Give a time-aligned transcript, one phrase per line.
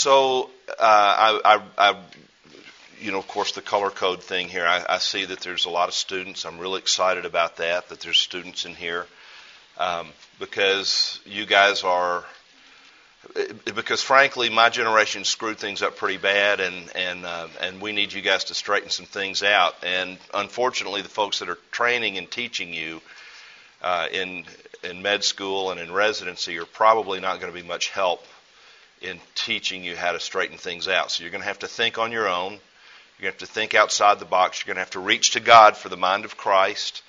[0.00, 1.96] So uh, I, I, I,
[3.02, 4.66] you know, of course, the color code thing here.
[4.66, 6.46] I, I see that there's a lot of students.
[6.46, 7.90] I'm really excited about that.
[7.90, 9.06] That there's students in here
[9.76, 10.08] um,
[10.38, 12.24] because you guys are.
[13.66, 18.14] Because frankly, my generation screwed things up pretty bad, and and uh, and we need
[18.14, 19.74] you guys to straighten some things out.
[19.84, 23.02] And unfortunately, the folks that are training and teaching you
[23.82, 24.46] uh, in
[24.82, 28.24] in med school and in residency are probably not going to be much help
[29.00, 31.10] in teaching you how to straighten things out.
[31.10, 32.52] So you're going to have to think on your own.
[32.52, 34.60] You're going to have to think outside the box.
[34.60, 37.02] You're going to have to reach to God for the mind of Christ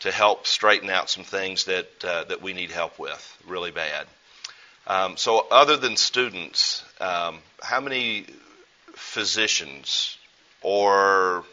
[0.00, 4.06] to help straighten out some things that uh, that we need help with really bad.
[4.86, 8.26] Um, so, other than students, um, how many
[8.94, 10.18] physicians
[10.60, 11.44] or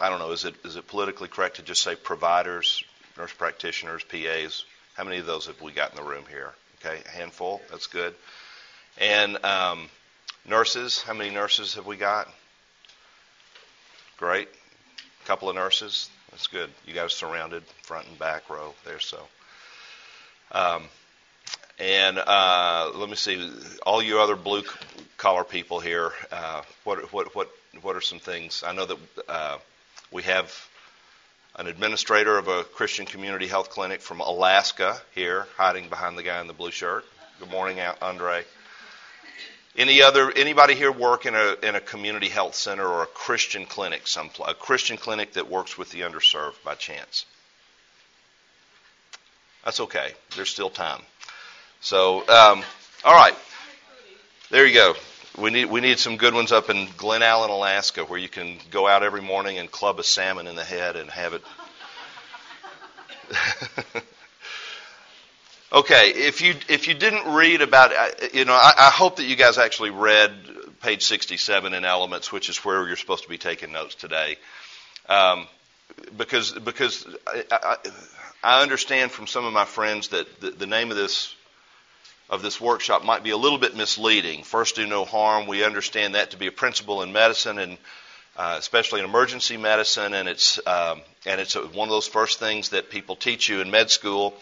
[0.00, 2.82] I don't know, is it is it politically correct to just say providers,
[3.16, 4.64] nurse practitioners, PAs?
[4.94, 6.52] How many of those have we got in the room here?
[6.86, 7.60] Okay, a handful.
[7.70, 8.14] That's good.
[8.98, 9.88] And um,
[10.48, 12.28] nurses, how many nurses have we got?
[14.18, 14.48] Great.
[15.24, 16.08] A couple of nurses.
[16.30, 16.70] That's good.
[16.86, 19.00] You guys surrounded front and back row there.
[19.00, 19.20] So,
[20.52, 20.84] um,
[21.80, 23.50] and uh, let me see,
[23.84, 24.62] all you other blue
[25.16, 26.12] collar people here.
[26.30, 27.50] Uh, what what what
[27.82, 28.62] what are some things?
[28.64, 29.58] I know that uh,
[30.12, 30.54] we have
[31.56, 36.40] an administrator of a Christian community health clinic from Alaska here, hiding behind the guy
[36.40, 37.04] in the blue shirt.
[37.40, 38.44] Good morning, Andre.
[39.76, 43.66] Any other anybody here work in a in a community health center or a Christian
[43.66, 47.26] clinic, some a Christian clinic that works with the underserved by chance?
[49.64, 50.12] That's okay.
[50.34, 51.02] There's still time.
[51.80, 52.62] So, um,
[53.04, 53.34] all right.
[54.50, 54.94] There you go.
[55.38, 58.88] We need we need some good ones up in Glennallen, Alaska, where you can go
[58.88, 61.42] out every morning and club a salmon in the head and have it.
[65.72, 67.92] okay, if you if you didn't read about,
[68.32, 70.32] you know, I, I hope that you guys actually read
[70.80, 74.38] page 67 in Elements, which is where you're supposed to be taking notes today.
[75.06, 75.46] Um,
[76.16, 77.76] because because I, I,
[78.42, 81.34] I, understand from some of my friends that the, the name of this
[82.28, 84.42] of this workshop might be a little bit misleading.
[84.42, 85.46] First, do no harm.
[85.46, 87.78] We understand that to be a principle in medicine and
[88.36, 92.70] uh, especially in emergency medicine, and it's um, and it's one of those first things
[92.70, 94.34] that people teach you in med school.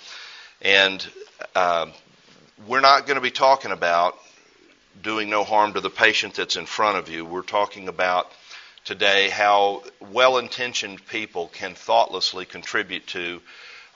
[0.62, 1.06] And
[1.54, 1.86] uh,
[2.66, 4.18] we're not going to be talking about
[5.00, 7.24] doing no harm to the patient that's in front of you.
[7.24, 8.30] We're talking about
[8.84, 13.40] today how well-intentioned people can thoughtlessly contribute to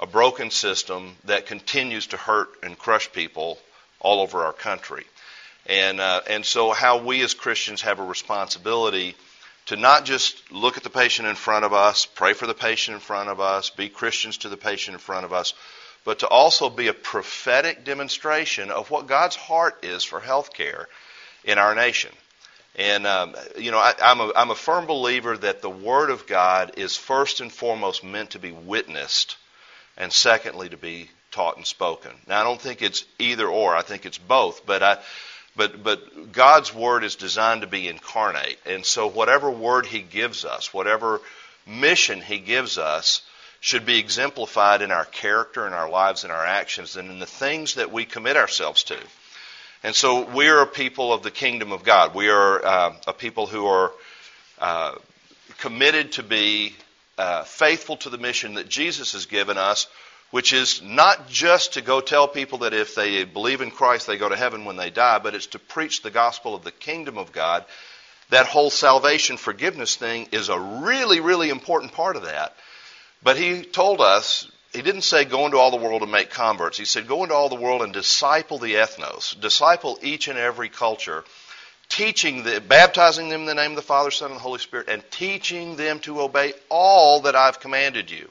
[0.00, 3.58] a broken system that continues to hurt and crush people
[4.00, 5.04] all over our country.
[5.66, 9.14] And, uh, and so, how we as Christians have a responsibility
[9.66, 12.94] to not just look at the patient in front of us, pray for the patient
[12.94, 15.52] in front of us, be Christians to the patient in front of us,
[16.04, 20.88] but to also be a prophetic demonstration of what God's heart is for health care
[21.44, 22.12] in our nation.
[22.76, 26.26] And, um, you know, I, am a, I'm a firm believer that the Word of
[26.26, 29.36] God is first and foremost meant to be witnessed,
[29.98, 32.10] and secondly, to be taught and spoken.
[32.26, 33.76] Now, I don't think it's either or.
[33.76, 34.66] I think it's both.
[34.66, 34.98] But I,
[35.54, 40.44] but but God's word is designed to be incarnate, and so whatever word He gives
[40.44, 41.20] us, whatever
[41.64, 43.22] mission He gives us,
[43.60, 47.26] should be exemplified in our character, in our lives, in our actions, and in the
[47.26, 48.98] things that we commit ourselves to.
[49.84, 52.16] And so we are a people of the kingdom of God.
[52.16, 53.92] We are uh, a people who are
[54.58, 54.96] uh,
[55.58, 56.74] committed to be
[57.16, 59.86] uh, faithful to the mission that Jesus has given us
[60.30, 64.18] which is not just to go tell people that if they believe in Christ they
[64.18, 67.16] go to heaven when they die, but it's to preach the gospel of the kingdom
[67.16, 67.64] of God.
[68.30, 72.54] That whole salvation forgiveness thing is a really, really important part of that.
[73.22, 76.76] But he told us, he didn't say go into all the world and make converts.
[76.76, 80.68] He said go into all the world and disciple the ethnos, disciple each and every
[80.68, 81.24] culture,
[81.88, 84.90] teaching the, baptizing them in the name of the Father, Son, and the Holy Spirit,
[84.90, 88.28] and teaching them to obey all that I've commanded you.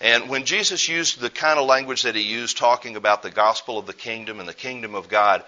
[0.00, 3.78] And when Jesus used the kind of language that he used, talking about the gospel
[3.78, 5.44] of the kingdom and the kingdom of God,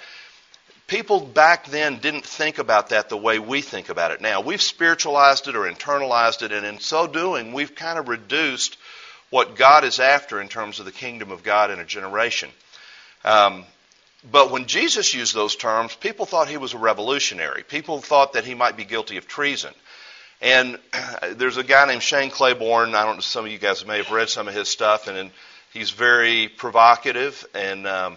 [0.87, 4.43] people back then didn't think about that the way we think about it now.
[4.43, 8.77] We've spiritualized it or internalized it, and in so doing, we've kind of reduced
[9.31, 12.51] what God is after in terms of the kingdom of God in a generation.
[13.25, 13.65] Um,
[14.31, 17.63] but when Jesus used those terms, people thought he was a revolutionary.
[17.63, 19.73] People thought that he might be guilty of treason.
[20.43, 20.79] And
[21.33, 22.95] there's a guy named Shane Claiborne.
[22.95, 25.19] I don't know, some of you guys may have read some of his stuff, and,
[25.19, 25.31] and
[25.73, 27.87] he's very provocative and.
[27.87, 28.17] Um,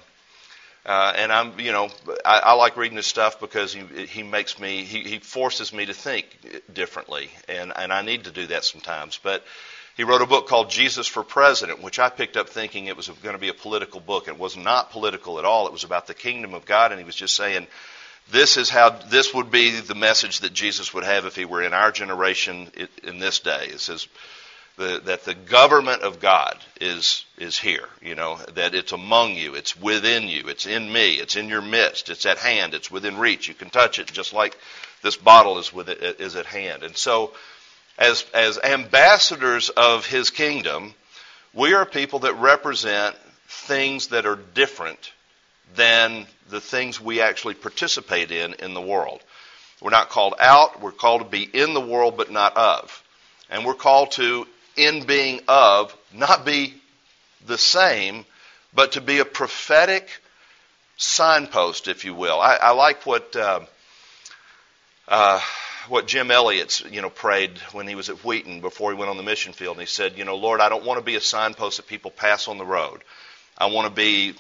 [0.88, 1.90] uh, and I'm, you know,
[2.26, 5.88] I, I like reading his stuff because he he makes me he, he forces me
[5.88, 6.28] to think
[6.74, 9.20] differently, and and I need to do that sometimes.
[9.24, 9.44] But
[9.96, 13.08] He wrote a book called Jesus for President, which I picked up thinking it was
[13.10, 14.28] going to be a political book.
[14.28, 15.68] It was not political at all.
[15.68, 17.68] It was about the kingdom of God, and he was just saying,
[18.32, 21.62] this is how this would be the message that Jesus would have if he were
[21.62, 22.70] in our generation
[23.04, 23.68] in this day.
[23.68, 24.08] It says
[24.78, 27.88] that the government of God is is here.
[28.02, 31.62] You know that it's among you, it's within you, it's in me, it's in your
[31.62, 33.48] midst, it's at hand, it's within reach.
[33.48, 34.58] You can touch it, just like
[35.02, 36.84] this bottle is with it, is at hand.
[36.84, 37.32] And so
[37.98, 40.94] as, as ambassadors of his kingdom,
[41.54, 43.16] we are people that represent
[43.48, 45.14] things that are different
[45.76, 49.22] than the things we actually participate in in the world.
[49.82, 53.04] We're not called out, we're called to be in the world but not of.
[53.50, 56.74] And we're called to, in being of, not be
[57.46, 58.26] the same,
[58.74, 60.10] but to be a prophetic
[60.98, 62.40] signpost, if you will.
[62.40, 63.62] I, I like what uh,
[65.08, 65.42] uh,
[65.88, 69.18] what Jim Elliot's, you know, prayed when he was at Wheaton before he went on
[69.18, 69.78] the mission field.
[69.78, 72.12] And he said, you know, Lord, I don't want to be a signpost that people
[72.12, 73.04] pass on the road.
[73.58, 74.34] I want to be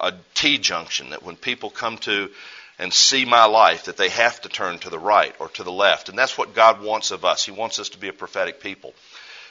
[0.00, 2.30] a T junction that when people come to
[2.78, 5.70] and see my life, that they have to turn to the right or to the
[5.72, 6.08] left.
[6.08, 7.44] And that's what God wants of us.
[7.44, 8.94] He wants us to be a prophetic people.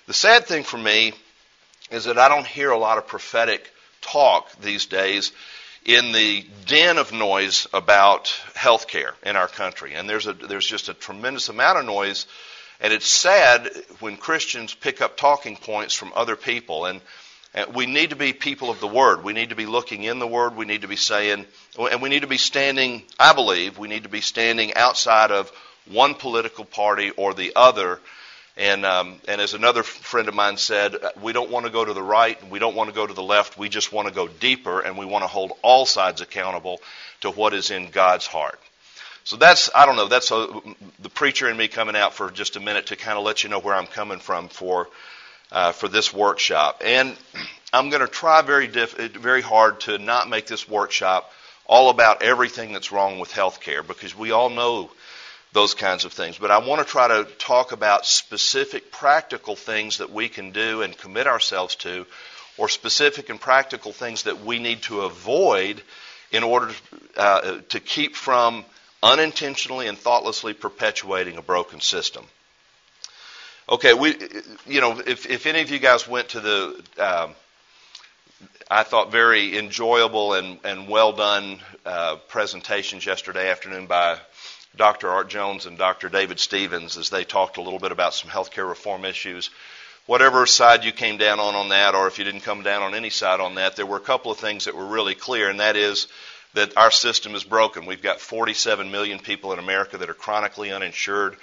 [0.07, 1.13] The sad thing for me
[1.91, 5.31] is that I don't hear a lot of prophetic talk these days
[5.85, 9.93] in the den of noise about health care in our country.
[9.93, 12.25] And there's, a, there's just a tremendous amount of noise.
[12.79, 13.69] And it's sad
[13.99, 16.85] when Christians pick up talking points from other people.
[16.85, 17.05] And, and
[17.55, 19.23] Uh, we need to be people of the Word.
[19.23, 20.55] We need to be looking in the Word.
[20.55, 21.45] We need to be saying,
[21.77, 25.51] and we need to be standing, I believe, we need to be standing outside of
[25.87, 27.99] one political party or the other
[28.59, 31.85] and, um, and as another friend of mine said, uh, we don't want to go
[31.85, 34.09] to the right, and we don't want to go to the left, we just want
[34.09, 36.81] to go deeper, and we want to hold all sides accountable
[37.21, 38.59] to what is in God's heart.
[39.23, 40.47] So that's, I don't know, that's a,
[40.99, 43.49] the preacher in me coming out for just a minute to kind of let you
[43.49, 44.89] know where I'm coming from for,
[45.51, 46.81] uh, for this workshop.
[46.83, 47.15] And
[47.73, 51.31] I'm going to try very, diff, very hard to not make this workshop
[51.65, 54.89] all about everything that's wrong with healthcare because we all know
[55.53, 56.37] those kinds of things.
[56.37, 60.81] But I want to try to talk about specific practical things that we can do
[60.81, 62.05] and commit ourselves to,
[62.57, 65.81] or specific and practical things that we need to avoid
[66.31, 66.71] in order
[67.17, 68.65] uh, to keep from
[69.01, 72.25] unintentionally and thoughtlessly perpetuating a broken system.
[73.69, 74.17] Okay, we,
[74.65, 77.35] you know, if, if any of you guys went to the, um,
[78.67, 84.17] I thought very enjoyable and, and well done uh, presentations yesterday afternoon by
[84.75, 85.07] Dr.
[85.09, 86.09] Art Jones and Dr.
[86.09, 89.51] David Stevens as they talked a little bit about some healthcare reform issues.
[90.07, 92.95] Whatever side you came down on on that, or if you didn't come down on
[92.95, 95.59] any side on that, there were a couple of things that were really clear, and
[95.59, 96.07] that is
[96.55, 97.85] that our system is broken.
[97.85, 101.37] We've got 47 million people in America that are chronically uninsured.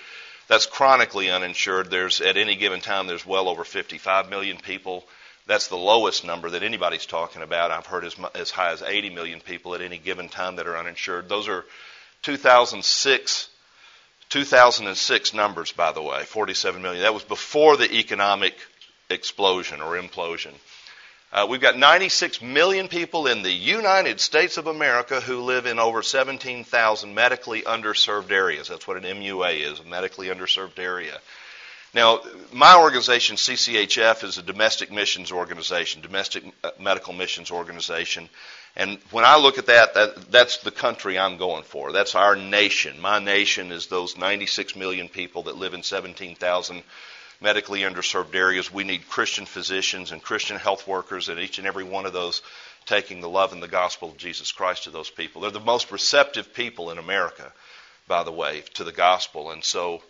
[0.49, 1.91] That's chronically uninsured.
[1.91, 5.05] There's at any given time there's well over 55 million people.
[5.47, 7.71] That's the lowest number that anybody's talking about.
[7.71, 10.77] I've heard as, as high as 80 million people at any given time that are
[10.77, 11.29] uninsured.
[11.29, 11.65] Those are
[12.23, 13.49] 2006
[14.29, 17.03] 2006 numbers, by the way, 47 million.
[17.03, 18.55] That was before the economic
[19.09, 20.53] explosion or implosion.
[21.33, 25.79] Uh, we've got 96 million people in the United States of America who live in
[25.79, 28.69] over 17,000 medically underserved areas.
[28.69, 31.19] That's what an MUA is, a medically underserved area.
[31.95, 32.21] Now,
[32.53, 38.29] my organization, CCHF, is a domestic missions organization, domestic uh, medical missions organization.
[38.77, 41.93] And when I look at that, that, that's the country I'm going for.
[41.93, 43.01] That's our nation.
[43.01, 46.83] My nation is those 96 million people that live in 17,000
[47.41, 48.73] medically underserved areas.
[48.73, 52.43] We need Christian physicians and Christian health workers and each and every one of those
[52.87, 55.43] taking the love and the gospel of Jesus Christ to those people.
[55.43, 57.53] They're the most receptive people in America,
[58.07, 59.51] by the way, to the gospel.
[59.51, 60.03] And so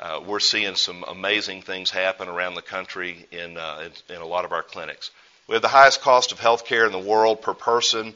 [0.00, 4.26] uh, we're seeing some amazing things happen around the country in, uh, in, in a
[4.26, 5.10] lot of our clinics.
[5.46, 8.14] We have the highest cost of health care in the world per person.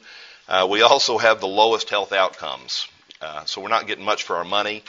[0.48, 2.88] Uh, we also have the lowest health outcomes.
[3.20, 4.82] Uh, so we're not getting much for our money.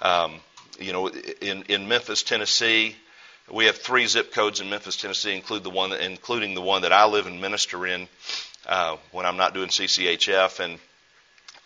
[0.00, 0.36] Um,
[0.78, 2.96] you know, in, in Memphis, Tennessee,
[3.52, 6.82] we have three zip codes in Memphis, Tennessee, include the one that, including the one
[6.82, 8.08] that I live and minister in
[8.66, 10.58] uh, when I'm not doing CCHF.
[10.58, 10.78] And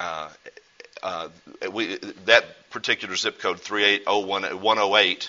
[0.01, 0.29] uh,
[1.03, 1.29] uh,
[1.73, 5.29] we, that particular zip code, 3801108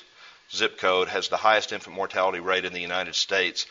[0.51, 3.67] zip code, has the highest infant mortality rate in the United States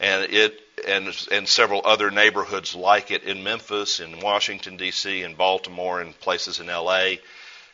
[0.00, 5.34] and it and and several other neighborhoods like it in Memphis, in Washington D.C., in
[5.34, 7.20] Baltimore, and places in L.A.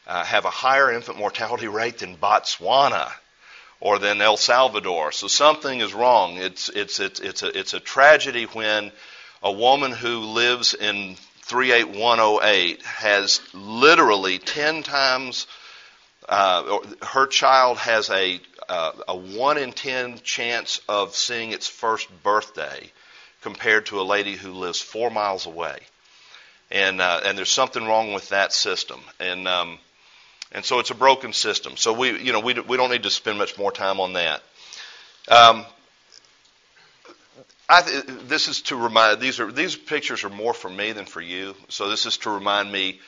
[0.07, 3.11] Uh, have a higher infant mortality rate than Botswana
[3.81, 5.13] or than El Salvador.
[5.13, 6.37] So something is wrong.
[6.37, 8.93] It's it's it's it's a it's a tragedy when
[9.43, 15.47] a woman who lives in 38108 has literally 10 times
[16.29, 22.09] uh, her child has a uh, a one in ten chance of seeing its first
[22.23, 22.93] birthday
[23.41, 25.79] compared to a lady who lives four miles away.
[26.71, 29.01] And uh, and there's something wrong with that system.
[29.19, 29.79] And um,
[30.53, 31.77] and so it's a broken system.
[31.77, 34.43] So we you know we we don't need to spend much more time on that.
[35.29, 35.65] Um,
[37.69, 37.83] I,
[38.27, 41.55] this is to remind these are these pictures are more for me than for you.
[41.69, 43.01] So this is to remind me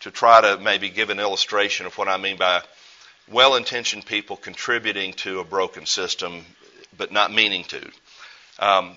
[0.00, 2.62] to try to maybe give an illustration of what I mean by
[3.30, 6.44] well-intentioned people contributing to a broken system,
[6.96, 7.90] but not meaning to.
[8.58, 8.96] Um,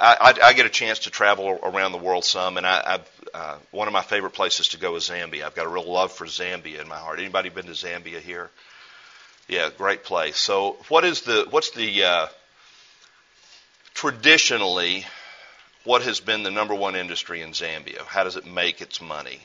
[0.00, 3.00] I, I, get a chance to travel around the world some, and I,
[3.34, 5.44] uh, one of my favorite places to go is Zambia.
[5.44, 7.18] I've got a real love for Zambia in my heart.
[7.18, 8.50] Anybody been to Zambia here?
[9.46, 10.38] Yeah, great place.
[10.38, 12.26] So, what is the what's the uh,
[13.92, 15.04] traditionally,
[15.84, 18.00] what has been the number one industry in Zambia?
[18.06, 19.40] How does it make its money?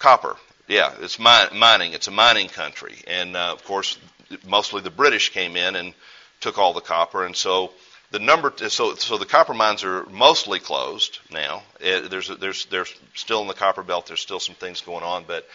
[0.00, 0.36] Copper.
[0.66, 1.92] Yeah, it's mining.
[1.92, 3.98] It's a mining country, and uh, of course,
[4.44, 5.94] mostly the British came in and
[6.40, 7.70] took all the copper, and so
[8.14, 8.52] the number.
[8.68, 11.64] So, so the copper mines are mostly closed now.
[11.80, 14.06] It, there's, there's, there's still in the copper belt.
[14.06, 15.48] There's still some things going on, but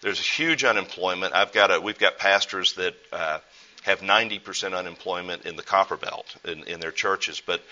[0.00, 1.34] there's huge unemployment.
[1.34, 1.80] I've got a.
[1.80, 2.94] We've got pastors that.
[3.12, 3.38] Uh,
[3.84, 7.42] have 90% unemployment in the copper belt in, in their churches.
[7.44, 7.62] But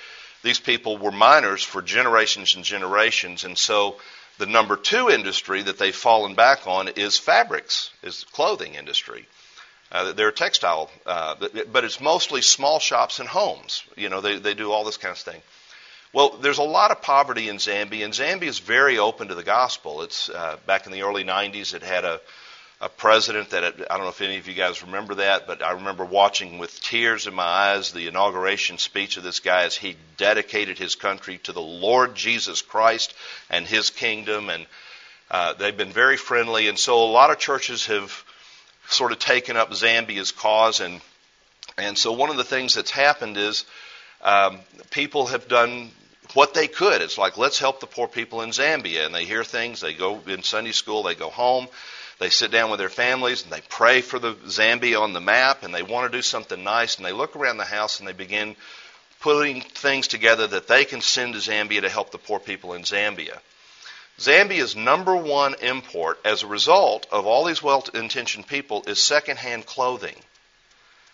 [0.42, 3.96] these people were miners for generations and generations, and so
[4.36, 9.26] the number two industry that they've fallen back on is fabrics, is clothing industry.
[9.92, 11.36] Uh, they're textile, uh,
[11.70, 13.84] but it's mostly small shops and homes.
[13.94, 15.42] You know, they, they do all this kind of thing.
[16.14, 19.44] Well, there's a lot of poverty in Zambia, and Zambia is very open to the
[19.44, 20.02] gospel.
[20.02, 21.74] It's uh, back in the early '90s.
[21.74, 22.20] It had a
[22.82, 25.72] a president that I don't know if any of you guys remember that, but I
[25.72, 29.96] remember watching with tears in my eyes the inauguration speech of this guy as he
[30.16, 33.14] dedicated his country to the Lord Jesus Christ
[33.48, 34.66] and His kingdom, and
[35.30, 38.24] uh, they've been very friendly, and so a lot of churches have
[38.88, 41.00] sort of taken up Zambia's cause, and
[41.76, 43.64] and so one of the things that's happened is
[44.22, 44.58] um,
[44.90, 45.90] people have done
[46.34, 47.02] what they could.
[47.02, 49.80] It's like let's help the poor people in Zambia, and they hear things.
[49.80, 51.68] They go in Sunday school, they go home
[52.22, 55.64] they sit down with their families and they pray for the Zambia on the map
[55.64, 58.12] and they want to do something nice and they look around the house and they
[58.12, 58.54] begin
[59.20, 62.82] putting things together that they can send to Zambia to help the poor people in
[62.82, 63.36] Zambia.
[64.18, 69.66] Zambia's number one import as a result of all these well intentioned people is secondhand
[69.66, 70.16] clothing.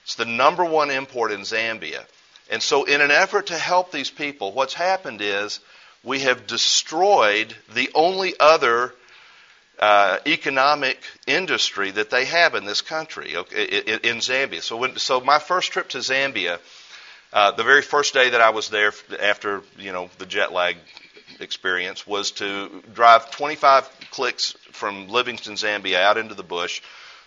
[0.04, 2.04] It's the number one import in Zambia.
[2.50, 5.60] And so, in an effort to help these people, what's happened is
[6.02, 8.94] we have destroyed the only other
[9.78, 14.62] uh, economic industry that they have in this country, in Zambia.
[14.62, 16.58] So, when, so my first trip to Zambia,
[17.32, 20.76] uh, the very first day that I was there after you know the jet lag
[21.40, 26.82] experience was to drive 25 clicks from Livingstone, Zambia, out into the bush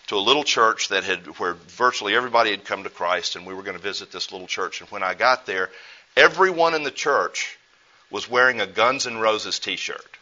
[0.08, 3.54] to a little church that had where virtually everybody had come to Christ, and we
[3.54, 4.80] were going to visit this little church.
[4.80, 5.70] And when I got there,
[6.16, 7.58] everyone in the church
[8.10, 10.18] was wearing a Guns N' Roses T-shirt.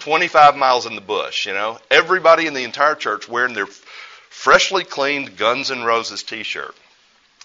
[0.00, 1.78] 25 miles in the bush, you know.
[1.90, 6.74] Everybody in the entire church wearing their freshly cleaned Guns N' Roses t-shirt.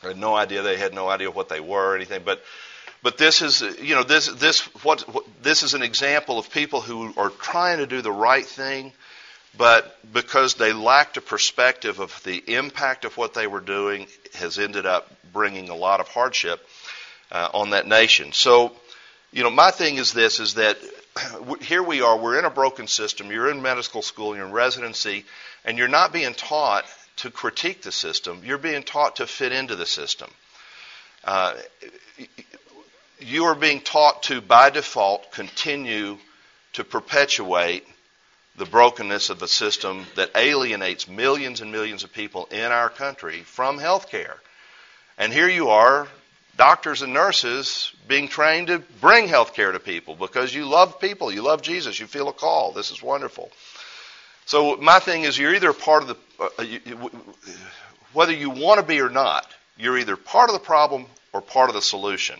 [0.03, 2.43] I had no idea they had no idea what they were or anything, but
[3.03, 6.81] but this is you know this this what, what this is an example of people
[6.81, 8.93] who are trying to do the right thing,
[9.57, 14.59] but because they lacked a perspective of the impact of what they were doing, has
[14.59, 16.65] ended up bringing a lot of hardship
[17.31, 18.33] uh, on that nation.
[18.33, 18.71] So,
[19.31, 20.77] you know, my thing is this: is that
[21.61, 23.31] here we are, we're in a broken system.
[23.31, 25.25] You're in medical school, you're in residency,
[25.65, 26.85] and you're not being taught
[27.17, 28.41] to critique the system.
[28.45, 30.29] You're being taught to fit into the system.
[31.23, 31.53] Uh,
[33.23, 36.17] you are being taught to, by default, continue
[36.73, 37.85] to perpetuate
[38.57, 43.41] the brokenness of a system that alienates millions and millions of people in our country
[43.41, 44.37] from health care.
[45.17, 46.07] And here you are,
[46.57, 51.31] doctors and nurses being trained to bring health care to people because you love people,
[51.31, 52.71] you love Jesus, you feel a call.
[52.71, 53.51] This is wonderful.
[54.45, 56.17] So my thing is, you're either part of the,
[56.59, 57.11] uh, you,
[58.13, 59.47] whether you want to be or not,
[59.77, 62.39] you're either part of the problem or part of the solution.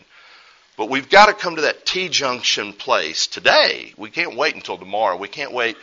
[0.78, 3.94] But we've got to come to that T junction place today.
[3.98, 5.18] We can't wait until tomorrow.
[5.18, 5.78] We can't wait.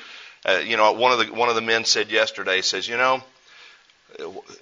[0.45, 3.23] Uh, you know, one of the one of the men said yesterday says, you know,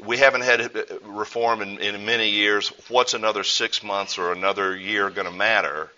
[0.05, 0.73] we haven't had
[1.05, 2.69] reform in, in many years.
[2.89, 5.91] What's another six months or another year going to matter?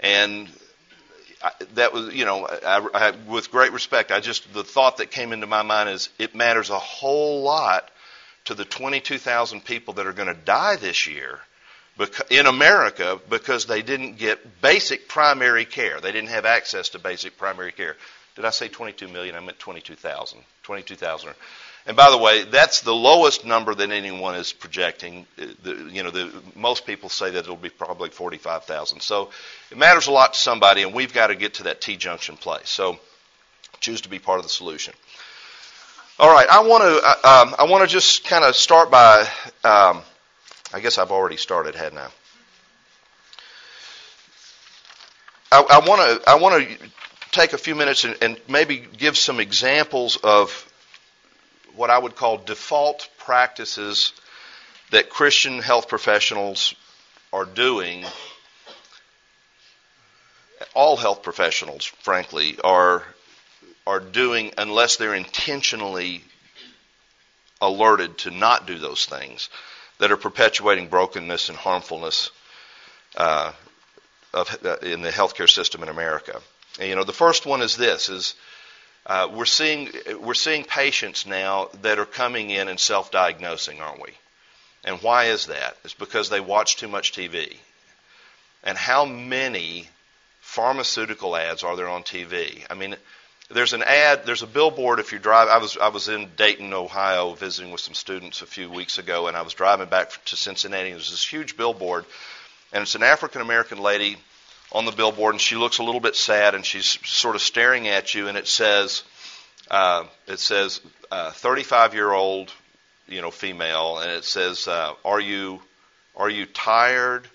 [0.00, 0.48] And
[1.42, 5.10] I, that was, you know, I, I, with great respect, I just the thought that
[5.10, 7.90] came into my mind is it matters a whole lot
[8.46, 11.40] to the 22,000 people that are going to die this year
[12.30, 16.00] in America because they didn't get basic primary care.
[16.00, 17.96] They didn't have access to basic primary care.
[18.36, 19.34] Did I say 22 million?
[19.34, 20.40] I meant 22,000.
[20.62, 21.34] 22,000
[21.86, 25.26] And by the way, that's the lowest number that anyone is projecting.
[25.38, 29.00] Uh, the, you know, the, most people say that it'll be probably 45,000.
[29.00, 29.30] So
[29.70, 32.36] it matters a lot to somebody, and we've got to get to that T junction
[32.36, 32.70] place.
[32.70, 32.98] So
[33.80, 34.94] choose to be part of the solution.
[36.18, 39.26] All right, I want to um, I want to just kind of start by
[39.64, 40.02] um,
[40.72, 42.08] I guess I've already started, hadn't I?
[45.52, 46.78] I want to I want to
[47.32, 50.66] take a few minutes and, and maybe give some examples of
[51.74, 54.12] what I would call default practices
[54.92, 56.74] that Christian health professionals
[57.32, 58.04] are doing.
[60.74, 63.02] All health professionals, frankly, are
[63.88, 66.22] are doing unless they're intentionally
[67.60, 69.48] alerted to not do those things
[70.00, 72.30] that are perpetuating brokenness and harmfulness
[73.16, 73.52] uh,
[74.34, 76.40] of, uh, in the healthcare system in America.
[76.78, 78.34] And, you know, the first one is this: is
[79.06, 79.90] uh, we're seeing
[80.20, 84.12] we're seeing patients now that are coming in and self-diagnosing, aren't we?
[84.84, 85.76] And why is that?
[85.84, 87.56] It's because they watch too much TV.
[88.62, 89.88] And how many
[90.40, 92.64] pharmaceutical ads are there on TV?
[92.70, 92.96] I mean,
[93.52, 95.48] there's an ad, there's a billboard if you drive.
[95.48, 99.26] I was I was in Dayton, Ohio, visiting with some students a few weeks ago,
[99.26, 100.90] and I was driving back to Cincinnati.
[100.90, 102.04] There's this huge billboard,
[102.72, 104.16] and it's an African American lady
[104.72, 107.88] on the billboard, and she looks a little bit sad, and she's sort of staring
[107.88, 109.02] at you, and it says,
[109.68, 110.80] uh, it says,
[111.10, 112.52] 35 uh, year old,
[113.08, 115.60] you know, female, and it says, uh, are you,
[116.14, 117.26] are you tired?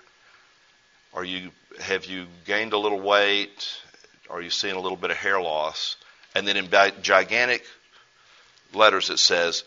[1.13, 3.81] Are you, have you gained a little weight?
[4.29, 5.97] Are you seeing a little bit of hair loss?
[6.35, 6.69] And then in
[7.01, 7.63] gigantic
[8.73, 9.63] letters it says,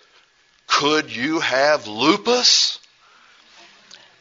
[0.68, 2.78] could you have lupus?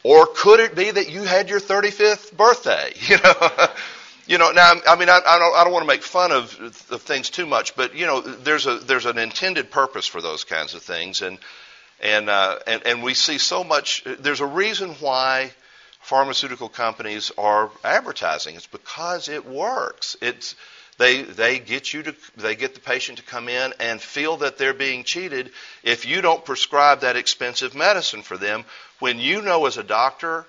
[0.03, 2.93] Or could it be that you had your 35th birthday?
[3.07, 3.67] You know,
[4.27, 4.51] you know.
[4.51, 7.29] Now, I mean, I, I don't, I don't want to make fun of, of things
[7.29, 10.81] too much, but you know, there's a there's an intended purpose for those kinds of
[10.81, 11.37] things, and
[12.01, 14.03] and uh, and and we see so much.
[14.05, 15.51] There's a reason why
[16.01, 18.55] pharmaceutical companies are advertising.
[18.55, 20.15] It's because it works.
[20.21, 20.55] It's
[20.97, 24.57] they they get you to they get the patient to come in and feel that
[24.57, 25.51] they're being cheated
[25.83, 28.65] if you don't prescribe that expensive medicine for them
[28.99, 30.45] when you know as a doctor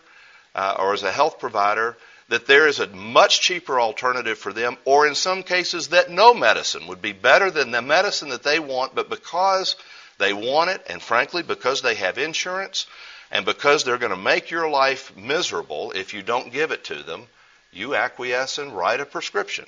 [0.55, 1.97] uh, or as a health provider
[2.29, 6.35] that there is a much cheaper alternative for them, or in some cases that no
[6.35, 9.77] medicine would be better than the medicine that they want, but because
[10.19, 12.87] they want it, and frankly, because they have insurance,
[13.31, 17.03] and because they're going to make your life miserable if you don't give it to
[17.03, 17.27] them,
[17.73, 19.65] you acquiesce and write a prescription.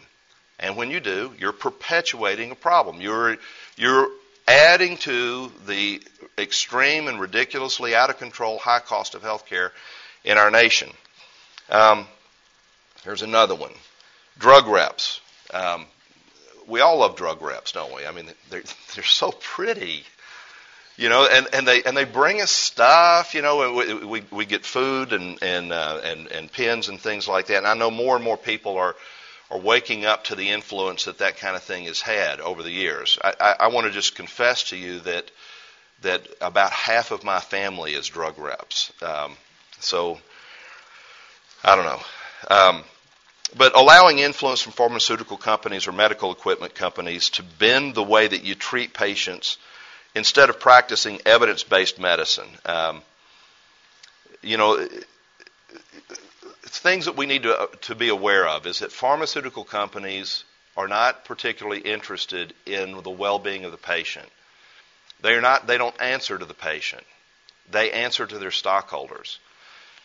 [0.60, 3.00] And when you do, you're perpetuating a problem.
[3.00, 3.38] You're,
[3.76, 4.08] you're
[4.46, 6.02] adding to the
[6.38, 9.72] extreme and ridiculously out of control high cost of health care
[10.22, 10.90] in our nation.
[11.70, 12.06] Um,
[13.04, 13.72] here's another one
[14.38, 15.20] drug reps.
[15.52, 15.86] Um,
[16.66, 18.06] we all love drug reps, don't we?
[18.06, 18.62] I mean, they're,
[18.94, 20.04] they're so pretty.
[20.96, 23.34] You know, and, and they and they bring us stuff.
[23.34, 27.26] You know, we we, we get food and and uh, and and pens and things
[27.26, 27.56] like that.
[27.56, 28.94] And I know more and more people are
[29.50, 32.70] are waking up to the influence that that kind of thing has had over the
[32.70, 33.18] years.
[33.22, 35.30] I, I, I want to just confess to you that
[36.02, 38.92] that about half of my family is drug reps.
[39.02, 39.36] Um,
[39.80, 40.18] so
[41.62, 42.00] I don't know.
[42.48, 42.84] Um,
[43.56, 48.44] but allowing influence from pharmaceutical companies or medical equipment companies to bend the way that
[48.44, 49.58] you treat patients
[50.14, 52.48] instead of practicing evidence based medicine.
[52.64, 53.02] Um,
[54.42, 54.88] you know,
[56.62, 60.44] things that we need to, to be aware of is that pharmaceutical companies
[60.76, 64.28] are not particularly interested in the well-being of the patient.
[65.22, 65.66] They are not.
[65.66, 67.04] They don't answer to the patient.
[67.70, 69.38] They answer to their stockholders,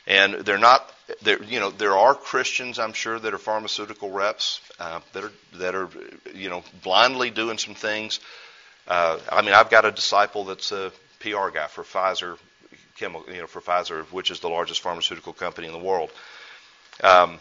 [0.07, 0.91] and they're not.
[1.21, 5.31] They're, you know, there are Christians, I'm sure, that are pharmaceutical reps uh, that are
[5.53, 5.89] that are
[6.33, 8.19] you know blindly doing some things.
[8.87, 12.37] Uh, I mean, I've got a disciple that's a PR guy for Pfizer,
[12.99, 16.11] you know, for Pfizer, which is the largest pharmaceutical company in the world.
[17.03, 17.39] Um,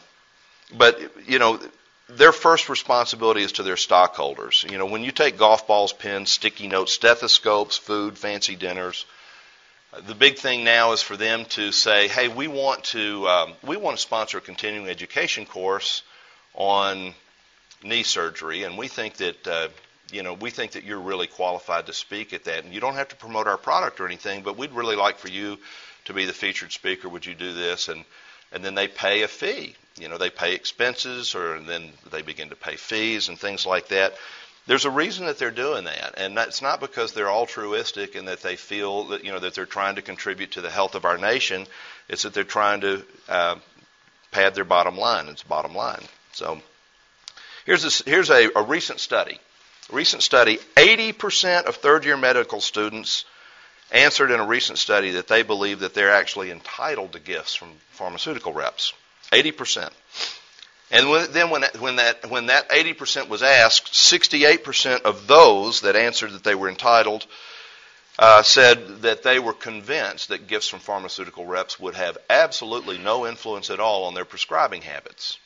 [0.76, 1.60] but you know,
[2.08, 4.64] their first responsibility is to their stockholders.
[4.68, 9.04] You know, when you take golf balls, pens, sticky notes, stethoscopes, food, fancy dinners,
[10.06, 13.76] the big thing now is for them to say, "Hey, we want to um, we
[13.76, 16.02] want to sponsor a continuing education course
[16.54, 17.14] on
[17.82, 19.68] knee surgery, and we think that." Uh,
[20.12, 22.94] you know, we think that you're really qualified to speak at that, and you don't
[22.94, 25.58] have to promote our product or anything, but we'd really like for you
[26.04, 27.08] to be the featured speaker.
[27.08, 27.88] Would you do this?
[27.88, 28.04] And
[28.54, 29.74] and then they pay a fee.
[29.98, 33.88] You know, they pay expenses, or then they begin to pay fees and things like
[33.88, 34.14] that.
[34.66, 38.40] There's a reason that they're doing that, and it's not because they're altruistic and that
[38.40, 41.18] they feel that you know that they're trying to contribute to the health of our
[41.18, 41.66] nation.
[42.08, 43.56] It's that they're trying to uh,
[44.30, 45.28] pad their bottom line.
[45.28, 46.02] It's bottom line.
[46.32, 46.60] So
[47.66, 49.38] here's a, here's a, a recent study.
[49.92, 53.24] recent study, 80% of third year medical students
[53.90, 57.72] answered in a recent study that they believe that they're actually entitled to gifts from
[57.90, 58.92] pharmaceutical reps.
[59.32, 59.90] 80%.
[60.90, 65.96] And then when that, when that, when that 80% was asked, 68% of those that
[65.96, 67.26] answered that they were entitled
[68.18, 73.26] uh, said that they were convinced that gifts from pharmaceutical reps would have absolutely no
[73.26, 75.38] influence at all on their prescribing habits.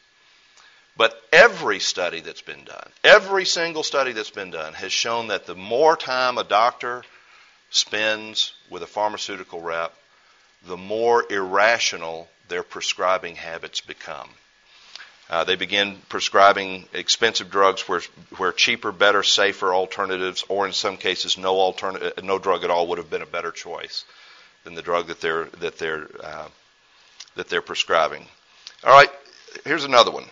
[0.97, 5.47] But every study that's been done, every single study that's been done, has shown that
[5.47, 7.05] the more time a doctor
[7.71, 9.95] spends with a pharmaceutical rep,
[10.67, 14.29] the more irrational their prescribing habits become.
[15.31, 18.01] Uh, they begin prescribing expensive drugs where,
[18.39, 22.87] where cheaper, better, safer alternatives, or in some cases, no alternative, no drug at all
[22.87, 24.05] would have been a better choice
[24.65, 26.49] than the drug that they're that they're uh,
[27.37, 28.27] that they're prescribing.
[28.85, 29.11] All right,
[29.65, 30.25] here's another one.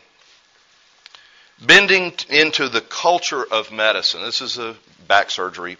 [1.61, 4.22] Bending into the culture of medicine.
[4.22, 4.77] This is a
[5.09, 5.77] back surgery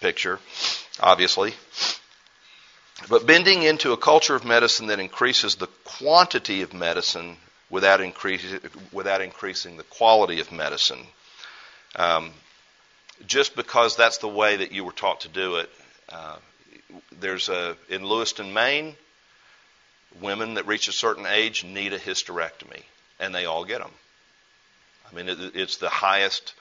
[0.00, 0.38] picture,
[1.00, 1.54] obviously.
[3.08, 7.36] But bending into a culture of medicine that increases the quantity of medicine
[7.70, 8.44] without, increase,
[8.92, 11.06] without increasing the quality of medicine.
[11.96, 12.32] Um,
[13.26, 15.70] just because that's the way that you were taught to do it.
[16.08, 16.36] Uh,
[17.20, 18.96] there's a in Lewiston, Maine,
[20.20, 22.82] women that reach a certain age need a hysterectomy,
[23.18, 23.90] and they all get them.
[25.10, 26.54] I mean, it, it's the highest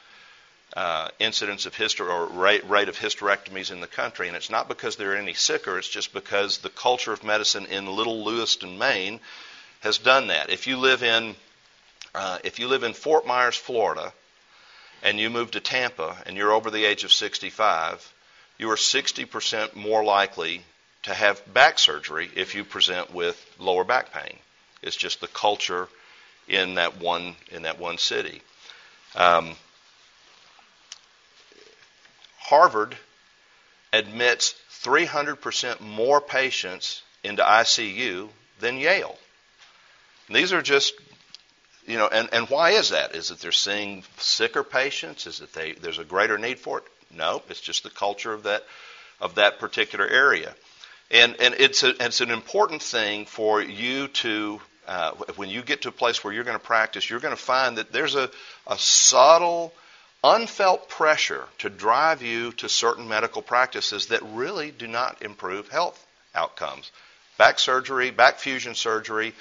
[0.76, 4.68] uh, incidence of hyster or rate, rate of hysterectomies in the country, and it's not
[4.68, 5.78] because they're any sicker.
[5.78, 9.20] It's just because the culture of medicine in Little Lewiston, Maine,
[9.82, 10.50] has done that.
[10.50, 11.36] If you live in
[12.14, 14.12] uh, if you live in Fort Myers, Florida,
[15.04, 18.14] and you move to Tampa and you're over the age of 65,
[18.58, 20.64] you are 60% more likely
[21.04, 24.38] to have back surgery if you present with lower back pain.
[24.82, 25.88] It's just the culture
[26.48, 28.42] in that one in that one city.
[29.16, 29.56] Um,
[32.50, 32.98] Harvard
[33.94, 39.16] admits 300% more patients into ICU than Yale.
[40.30, 40.94] These are just,
[41.86, 43.14] you know, and, and why is that?
[43.14, 45.28] Is it they're seeing sicker patients?
[45.28, 46.86] Is it they, there's a greater need for it?
[47.16, 48.64] No, it's just the culture of that,
[49.22, 50.56] of that particular area.
[51.12, 55.84] And, and it's, a, it's an important thing for you to, uh, when you get
[55.84, 58.32] to a place where you're going to practice, you're going to find that there's a,
[58.66, 59.72] a subtle,
[60.24, 66.06] unfelt pressure to drive you to certain medical practices that really do not improve health
[66.36, 66.92] outcomes.
[67.38, 69.34] Back surgery, back fusion surgery,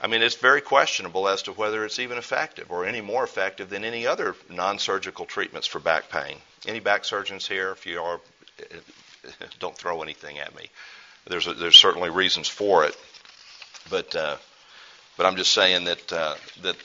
[0.00, 3.70] I mean, it's very questionable as to whether it's even effective or any more effective
[3.70, 6.36] than any other non surgical treatments for back pain.
[6.66, 8.20] Any back surgeons here, if you are,
[9.60, 10.68] don't throw anything at me.
[11.26, 12.96] There's, a, there's certainly reasons for it.
[13.88, 14.36] But, uh,
[15.16, 16.76] but I'm just saying that, uh, that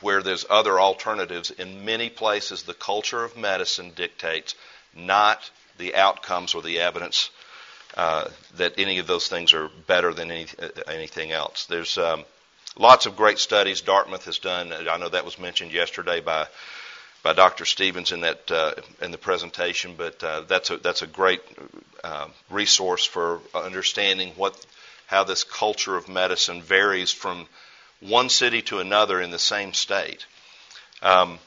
[0.00, 4.54] where there's other alternatives, in many places, the culture of medicine dictates
[4.94, 7.30] not the outcomes or the evidence
[7.96, 10.46] uh, that any of those things are better than any,
[10.86, 11.66] anything else.
[11.66, 11.98] There's.
[11.98, 12.24] Um,
[12.78, 14.72] Lots of great studies Dartmouth has done.
[14.72, 16.46] I know that was mentioned yesterday by
[17.24, 17.64] by Dr.
[17.64, 21.40] Stevens in that uh, in the presentation, but uh, that's a that's a great
[22.04, 24.64] uh, resource for understanding what
[25.06, 27.48] how this culture of medicine varies from
[28.00, 30.26] one city to another in the same state.
[31.02, 31.38] Um,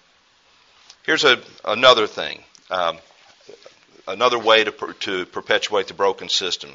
[1.03, 2.97] here's a, another thing, um,
[4.07, 6.71] another way to, to perpetuate the broken system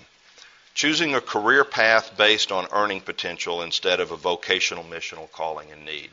[0.77, 5.87] choosing a career path based on earning potential instead of a vocational missional calling and
[5.87, 6.11] need.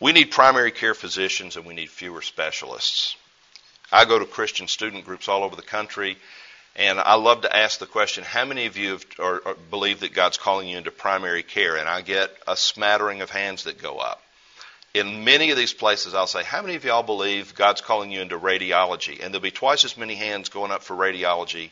[0.00, 3.14] We need primary care physicians and we need fewer specialists.
[3.92, 6.18] I go to Christian student groups all over the country,
[6.74, 10.00] and I love to ask the question how many of you have, or, or believe
[10.00, 11.76] that God's calling you into primary care?
[11.76, 14.22] And I get a smattering of hands that go up.
[14.94, 18.20] In many of these places, I'll say, How many of y'all believe God's calling you
[18.20, 19.22] into radiology?
[19.22, 21.70] And there'll be twice as many hands going up for radiology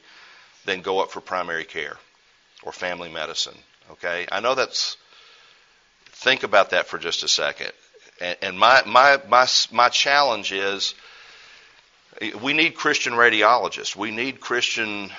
[0.64, 1.96] than go up for primary care
[2.62, 3.56] or family medicine.
[3.92, 4.26] Okay?
[4.30, 4.96] I know that's,
[6.06, 7.72] think about that for just a second.
[8.20, 10.94] And, and my, my, my, my challenge is
[12.42, 13.96] we need Christian radiologists.
[13.96, 15.10] We need Christian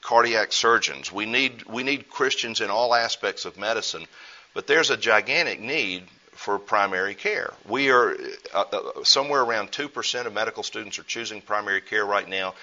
[0.00, 1.12] cardiac surgeons.
[1.12, 4.06] We need, we need Christians in all aspects of medicine.
[4.52, 7.52] But there's a gigantic need for primary care.
[7.66, 8.16] We are
[8.52, 12.54] uh, uh, somewhere around 2% of medical students are choosing primary care right now.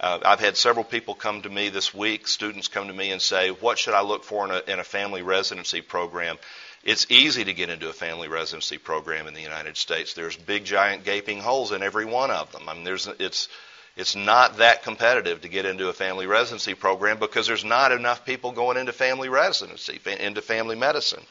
[0.00, 3.20] Uh, I've had several people come to me this week, students come to me and
[3.20, 6.38] say, What should I look for in a, in a family residency program?
[6.84, 10.14] It's easy to get into a family residency program in the United States.
[10.14, 12.68] There's big, giant, gaping holes in every one of them.
[12.68, 13.48] I mean, there's, it's,
[13.96, 18.24] it's not that competitive to get into a family residency program because there's not enough
[18.24, 21.22] people going into family residency, into family medicine.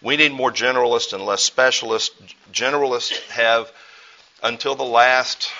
[0.00, 2.14] We need more generalists and less specialists.
[2.52, 3.72] Generalists have
[4.44, 5.50] until the last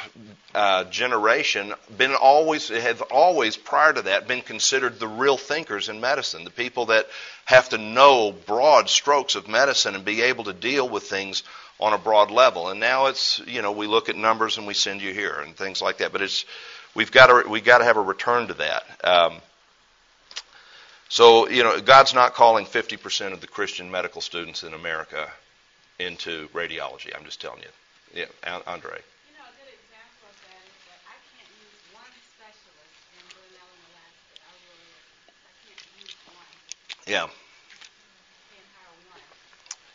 [0.55, 6.01] uh, generation, been always have always prior to that been considered the real thinkers in
[6.01, 7.07] medicine, the people that
[7.47, 11.43] have to know broad strokes of medicine and be able to deal with things
[11.81, 12.69] on a broad level.
[12.69, 15.57] And now it's you know we look at numbers and we send you here and
[15.57, 16.13] things like that.
[16.13, 16.45] But it's
[16.95, 18.85] we've got to we've got to have a return to that.
[19.03, 19.39] Um,
[21.09, 25.31] so you know God's not calling 50% of the Christian medical students in America
[25.99, 27.17] into radiology.
[27.17, 27.69] I'm just telling you.
[28.15, 28.95] Yeah, Andre.
[28.95, 33.27] You know, a good example of that is that I can't use one specialist in
[33.35, 33.59] Glen
[33.91, 34.39] Alaska.
[34.39, 34.95] I really,
[35.43, 36.47] I can't use one.
[37.11, 37.23] Yeah.
[37.23, 37.33] One.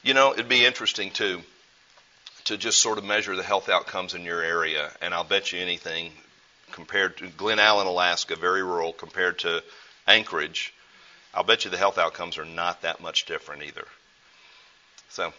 [0.04, 1.42] You know, it'd be interesting too
[2.46, 5.60] to just sort of measure the health outcomes in your area, and I'll bet you
[5.62, 6.12] anything
[6.72, 9.64] compared to Glennallen, Alaska, very rural, compared to
[10.08, 10.74] Anchorage,
[11.34, 13.86] I'll bet you the health outcomes are not that much different either.
[15.10, 15.34] So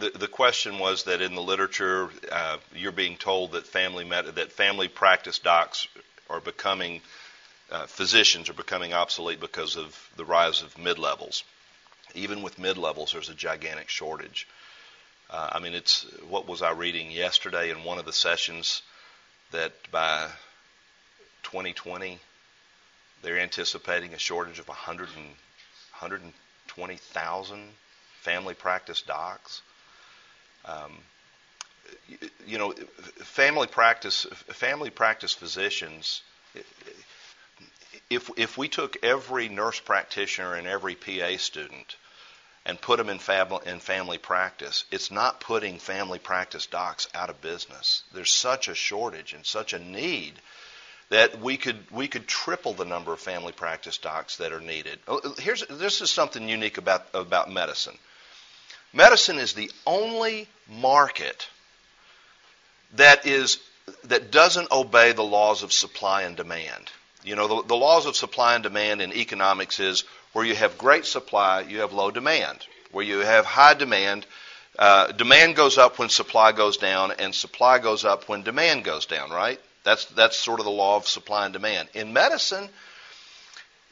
[0.00, 4.52] The, the question was that in the literature, uh, you're being told that family that
[4.52, 5.88] family practice docs
[6.28, 7.00] are becoming
[7.70, 11.42] uh, physicians are becoming obsolete because of the rise of mid levels.
[12.14, 14.46] Even with mid levels, there's a gigantic shortage.
[15.28, 18.82] Uh, I mean, it's what was I reading yesterday in one of the sessions
[19.50, 20.28] that by
[21.42, 22.20] 2020
[23.22, 25.26] they're anticipating a shortage of 100 and,
[25.98, 27.68] 120,000
[28.20, 29.62] family practice docs.
[30.66, 30.98] Um,
[32.46, 36.22] you, know, family practice family practice physicians.
[38.08, 41.96] If if we took every nurse practitioner and every PA student
[42.64, 47.30] and put them in, fab, in family practice, it's not putting family practice docs out
[47.30, 48.02] of business.
[48.12, 50.34] There's such a shortage and such a need
[51.10, 54.98] that we could we could triple the number of family practice docs that are needed.
[55.06, 57.96] Oh, here's this is something unique about about medicine.
[58.96, 61.48] Medicine is the only market
[62.94, 63.58] that is
[64.04, 66.90] that doesn't obey the laws of supply and demand.
[67.22, 70.78] You know, the, the laws of supply and demand in economics is where you have
[70.78, 72.66] great supply, you have low demand.
[72.90, 74.24] Where you have high demand,
[74.78, 79.04] uh, demand goes up when supply goes down, and supply goes up when demand goes
[79.04, 79.30] down.
[79.30, 79.60] Right?
[79.84, 81.90] That's that's sort of the law of supply and demand.
[81.92, 82.66] In medicine,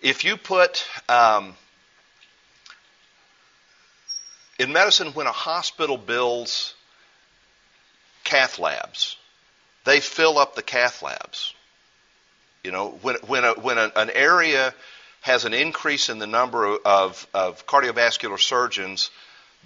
[0.01, 1.55] if you put um,
[4.59, 6.75] in medicine, when a hospital builds
[8.23, 9.17] cath labs,
[9.85, 11.55] they fill up the cath labs.
[12.62, 14.75] You know, when, when, a, when a, an area
[15.21, 19.11] has an increase in the number of, of cardiovascular surgeons,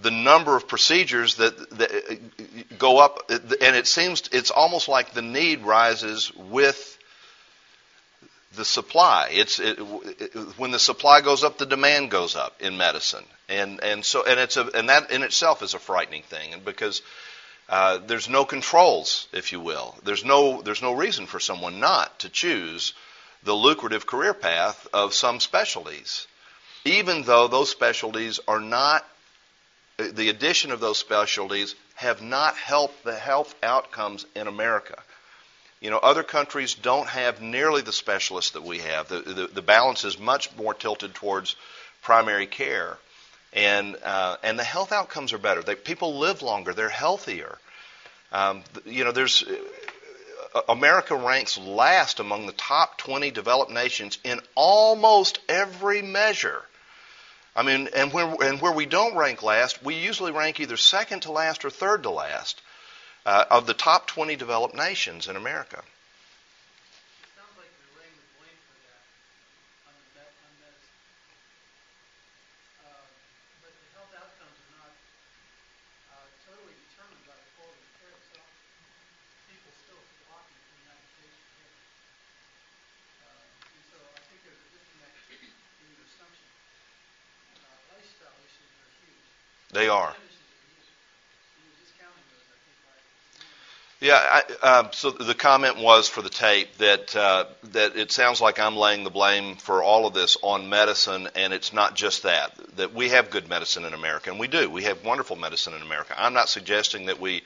[0.01, 5.23] the number of procedures that, that, go up, and it seems it's almost like the
[5.23, 6.98] need rises with
[8.55, 9.29] the supply.
[9.33, 13.83] It's it, it, when the supply goes up, the demand goes up in medicine, and
[13.83, 17.03] and so and it's a and that in itself is a frightening thing, and because
[17.69, 19.95] uh, there's no controls, if you will.
[20.03, 22.95] There's no there's no reason for someone not to choose
[23.43, 26.27] the lucrative career path of some specialties,
[26.85, 29.07] even though those specialties are not.
[29.99, 35.03] The addition of those specialties have not helped the health outcomes in America.
[35.81, 39.09] You know, other countries don't have nearly the specialists that we have.
[39.09, 41.55] The, the, the balance is much more tilted towards
[42.03, 42.99] primary care.
[43.53, 45.63] And, uh, and the health outcomes are better.
[45.63, 46.75] They, people live longer.
[46.75, 47.59] They're healthier.
[48.33, 49.45] Um, you know, there's,
[50.55, 56.63] uh, America ranks last among the top 20 developed nations in almost every measure.
[57.55, 61.23] I mean, and where, and where we don't rank last, we usually rank either second
[61.23, 62.61] to last or third to last
[63.29, 65.83] uh, of the top 20 developed nations in America.
[89.71, 90.15] They are.
[94.09, 98.41] Yeah, I, uh, so the comment was for the tape that uh, that it sounds
[98.41, 102.23] like I'm laying the blame for all of this on medicine, and it's not just
[102.23, 102.55] that.
[102.77, 104.71] That we have good medicine in America, and we do.
[104.71, 106.15] We have wonderful medicine in America.
[106.17, 107.43] I'm not suggesting that we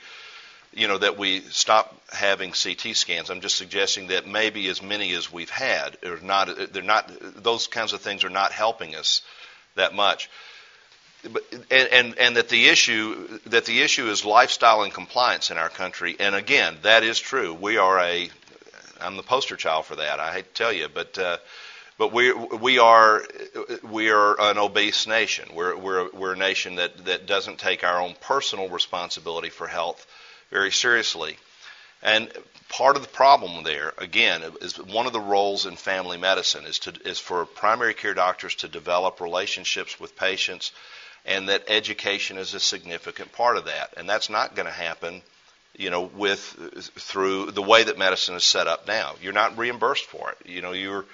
[0.73, 3.29] you know, that we stop having CT scans.
[3.29, 6.71] I'm just suggesting that maybe as many as we've had are not.
[6.71, 7.11] They're not.
[7.43, 9.21] Those kinds of things are not helping us
[9.75, 10.29] that much.
[11.23, 15.69] And, and and that the issue that the issue is lifestyle and compliance in our
[15.69, 16.15] country.
[16.19, 17.53] And again, that is true.
[17.53, 18.29] We are a.
[18.99, 20.19] I'm the poster child for that.
[20.19, 21.17] I hate to tell you, but.
[21.17, 21.37] Uh,
[21.97, 23.23] but we we are
[23.83, 25.47] we are an obese nation.
[25.53, 30.05] We're we're we're a nation that that doesn't take our own personal responsibility for health
[30.49, 31.37] very seriously.
[32.01, 32.31] And
[32.69, 36.79] part of the problem there, again, is one of the roles in family medicine is
[36.79, 40.71] to is for primary care doctors to develop relationships with patients,
[41.25, 43.93] and that education is a significant part of that.
[43.97, 45.21] And that's not going to happen,
[45.75, 46.41] you know, with
[46.97, 49.15] through the way that medicine is set up now.
[49.21, 50.49] You're not reimbursed for it.
[50.49, 51.05] You know, you're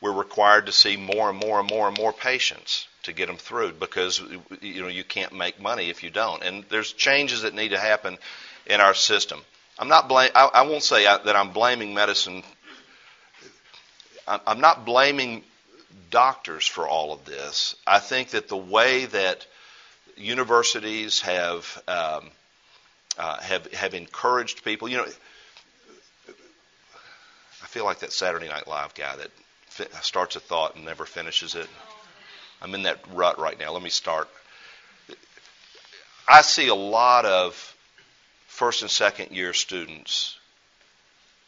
[0.00, 3.36] we're required to see more and more and more and more patients to get them
[3.36, 4.20] through because
[4.60, 6.42] you know you can't make money if you don't.
[6.42, 8.18] And there's changes that need to happen
[8.66, 9.40] in our system.
[9.78, 10.30] I'm not blame.
[10.34, 12.42] I, I won't say that I'm blaming medicine.
[14.26, 15.42] I'm not blaming
[16.10, 17.74] doctors for all of this.
[17.86, 19.46] I think that the way that
[20.16, 22.30] universities have um,
[23.18, 25.06] uh, have have encouraged people, you know,
[27.62, 29.30] I feel like that Saturday Night Live guy that
[29.66, 31.68] fi- starts a thought and never finishes it.
[32.60, 33.72] I'm in that rut right now.
[33.72, 34.28] Let me start.
[36.28, 37.76] I see a lot of
[38.46, 40.38] first and second year students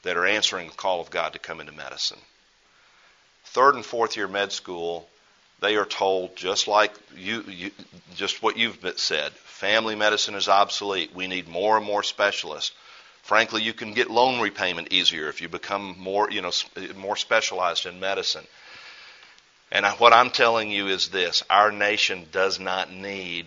[0.03, 2.18] that are answering the call of God to come into medicine.
[3.44, 5.09] Third and fourth year med school,
[5.64, 7.70] they are told just like you, you
[8.14, 9.33] just what you've said.
[9.33, 11.14] Family medicine is obsolete.
[11.14, 12.72] We need more and more specialists.
[13.22, 16.50] Frankly, you can get loan repayment easier if you become more, you know,
[16.96, 18.44] more specialized in medicine.
[19.72, 23.46] And what I'm telling you is this: our nation does not need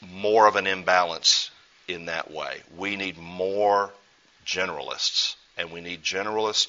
[0.00, 1.50] more of an imbalance
[1.88, 2.62] in that way.
[2.78, 3.90] We need more
[4.46, 6.68] generalists, and we need generalists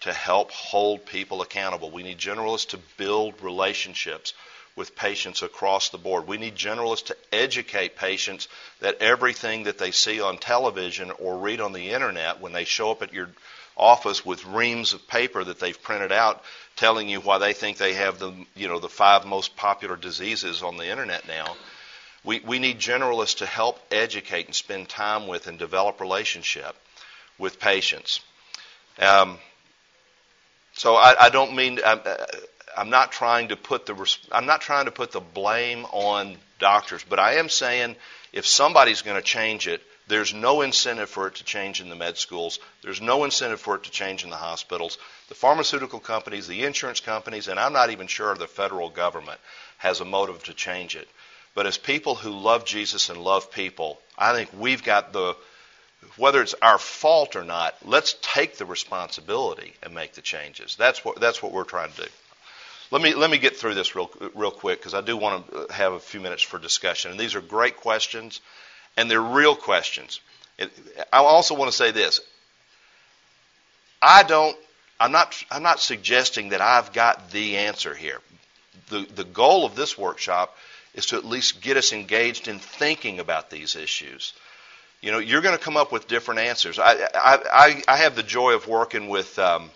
[0.00, 1.90] to help hold people accountable.
[1.90, 4.34] We need generalists to build relationships
[4.76, 6.26] with patients across the board.
[6.26, 8.48] We need generalists to educate patients
[8.80, 12.90] that everything that they see on television or read on the internet when they show
[12.90, 13.28] up at your
[13.76, 16.42] office with reams of paper that they've printed out
[16.76, 20.62] telling you why they think they have the you know the five most popular diseases
[20.62, 21.54] on the internet now
[22.26, 26.74] we, we need generalists to help educate and spend time with and develop relationship
[27.38, 28.20] with patients.
[28.98, 29.38] Um,
[30.76, 32.00] so I, I, don't mean I'm,
[32.76, 37.04] I'm, not trying to put the I'm not trying to put the blame on doctors,
[37.08, 37.96] but I am saying
[38.32, 41.96] if somebody's going to change it, there's no incentive for it to change in the
[41.96, 42.60] med schools.
[42.82, 44.98] There's no incentive for it to change in the hospitals.
[45.28, 49.40] The pharmaceutical companies, the insurance companies, and I'm not even sure the federal government
[49.78, 51.08] has a motive to change it.
[51.54, 55.34] But as people who love Jesus and love people, I think we've got the,
[56.16, 60.76] whether it's our fault or not, let's take the responsibility and make the changes.
[60.76, 62.08] That's what, that's what we're trying to do.
[62.90, 65.72] Let me, let me get through this real, real quick because I do want to
[65.72, 67.10] have a few minutes for discussion.
[67.10, 68.40] And these are great questions,
[68.96, 70.20] and they're real questions.
[70.58, 72.20] I also want to say this.
[74.00, 74.56] I don't,
[75.00, 78.20] I'm not, I'm not suggesting that I've got the answer here.
[78.88, 80.56] The, the goal of this workshop
[80.94, 84.32] is to at least get us engaged in thinking about these issues.
[85.02, 86.78] You know, you're going to come up with different answers.
[86.78, 89.70] I, I, I have the joy of working with, um,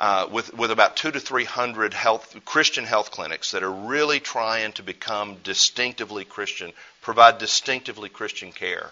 [0.00, 4.20] uh, with, with about two to three hundred health, Christian health clinics that are really
[4.20, 8.90] trying to become distinctively Christian, provide distinctively Christian care.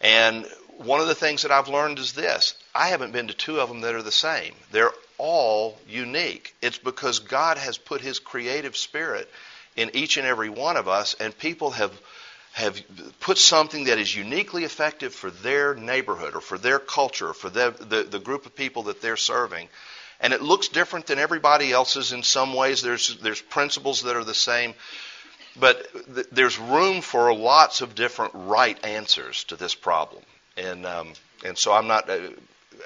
[0.00, 0.46] And
[0.78, 3.68] one of the things that I've learned is this I haven't been to two of
[3.68, 4.54] them that are the same.
[4.70, 6.54] They're all unique.
[6.60, 9.30] It's because God has put His creative spirit
[9.76, 11.92] in each and every one of us, and people have
[12.54, 12.80] have
[13.18, 17.50] put something that is uniquely effective for their neighborhood or for their culture, or for
[17.50, 19.68] the, the, the group of people that they're serving.
[20.20, 22.80] And it looks different than everybody else's in some ways.
[22.80, 24.74] There's, there's principles that are the same.
[25.58, 30.22] But th- there's room for lots of different right answers to this problem.
[30.56, 31.12] And, um,
[31.44, 32.20] and so I'm not, uh,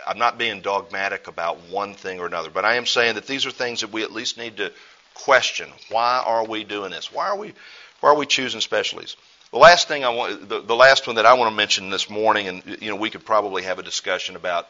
[0.07, 2.48] I'm not being dogmatic about one thing or another.
[2.48, 4.72] But I am saying that these are things that we at least need to
[5.12, 5.68] question.
[5.90, 7.12] Why are we doing this?
[7.12, 7.52] Why are we
[8.01, 9.16] why are we choosing specialties?
[9.51, 12.11] The last thing I want, the, the last one that I want to mention this
[12.11, 14.68] morning, and you know, we could probably have a discussion about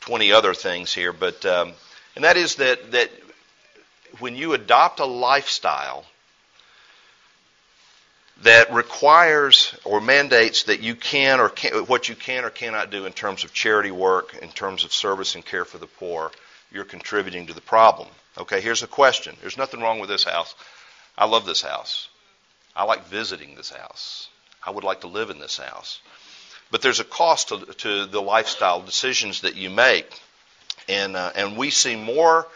[0.00, 1.72] 20 other things here, but um,
[2.14, 3.10] and that is that that
[4.18, 6.04] when you adopt a lifestyle
[8.42, 13.06] that requires or mandates that you can or can, what you can or cannot do
[13.06, 16.30] in terms of charity work, in terms of service and care for the poor,
[16.70, 18.08] you're contributing to the problem.
[18.36, 19.34] Okay, here's a question.
[19.40, 20.54] There's nothing wrong with this house.
[21.16, 22.09] I love this house.
[22.80, 24.30] I like visiting this house.
[24.66, 26.00] I would like to live in this house.
[26.70, 30.08] but there's a cost to, to the lifestyle decisions that you make,
[30.88, 32.46] and uh, and we see more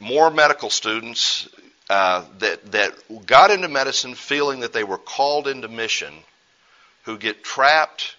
[0.00, 1.46] more medical students
[1.90, 6.14] uh, that that got into medicine feeling that they were called into mission,
[7.02, 8.16] who get trapped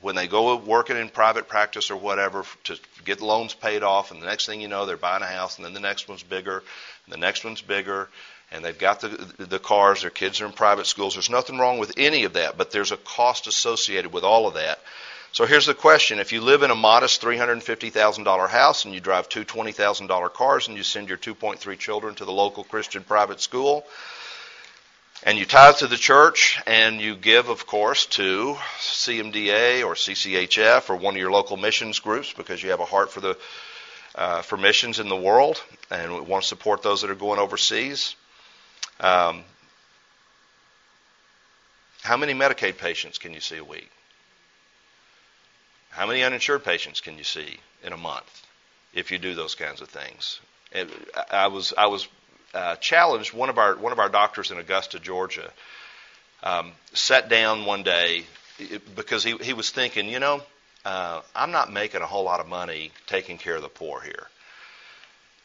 [0.00, 4.22] when they go working in private practice or whatever to get loans paid off, and
[4.22, 6.62] the next thing you know, they're buying a house, and then the next one's bigger,
[7.04, 8.08] and the next one's bigger,
[8.52, 10.02] and they've got the the cars.
[10.02, 11.14] Their kids are in private schools.
[11.14, 14.54] There's nothing wrong with any of that, but there's a cost associated with all of
[14.54, 14.78] that.
[15.32, 19.28] So here's the question: If you live in a modest $350,000 house and you drive
[19.28, 23.84] two $20,000 cars and you send your 2.3 children to the local Christian private school,
[25.22, 30.88] and you tithe to the church and you give, of course, to CMDA or CCHF
[30.88, 33.36] or one of your local missions groups because you have a heart for the
[34.14, 38.14] uh, for missions in the world and want to support those that are going overseas.
[39.00, 39.44] Um,
[42.02, 43.90] how many Medicaid patients can you see a week?
[45.90, 48.46] How many uninsured patients can you see in a month
[48.94, 50.40] if you do those kinds of things?
[51.30, 52.06] I was I was
[52.54, 53.32] uh, challenged.
[53.32, 55.50] One of our one of our doctors in Augusta, Georgia,
[56.42, 58.24] um, sat down one day
[58.94, 60.42] because he he was thinking, you know,
[60.84, 64.28] uh, I'm not making a whole lot of money taking care of the poor here.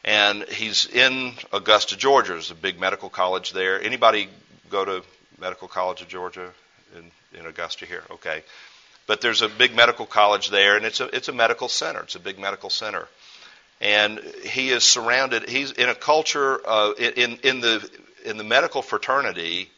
[0.04, 2.32] And he's in Augusta, Georgia.
[2.32, 3.80] There's a big medical college there.
[3.80, 4.28] Anybody
[4.68, 5.02] go to
[5.40, 6.50] Medical College of Georgia
[6.96, 8.02] in, in Augusta here?
[8.10, 8.42] Okay.
[9.06, 12.00] But there's a big medical college there, and it's a it's a medical center.
[12.02, 13.08] It's a big medical center,
[13.80, 15.48] and he is surrounded.
[15.48, 17.88] He's in a culture uh, in in the
[18.24, 19.70] in the medical fraternity.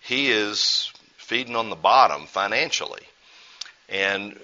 [0.00, 3.02] He is feeding on the bottom financially,
[3.88, 4.38] and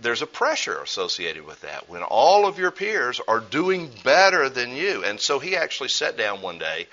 [0.00, 4.76] there's a pressure associated with that when all of your peers are doing better than
[4.76, 5.04] you.
[5.04, 6.86] And so he actually sat down one day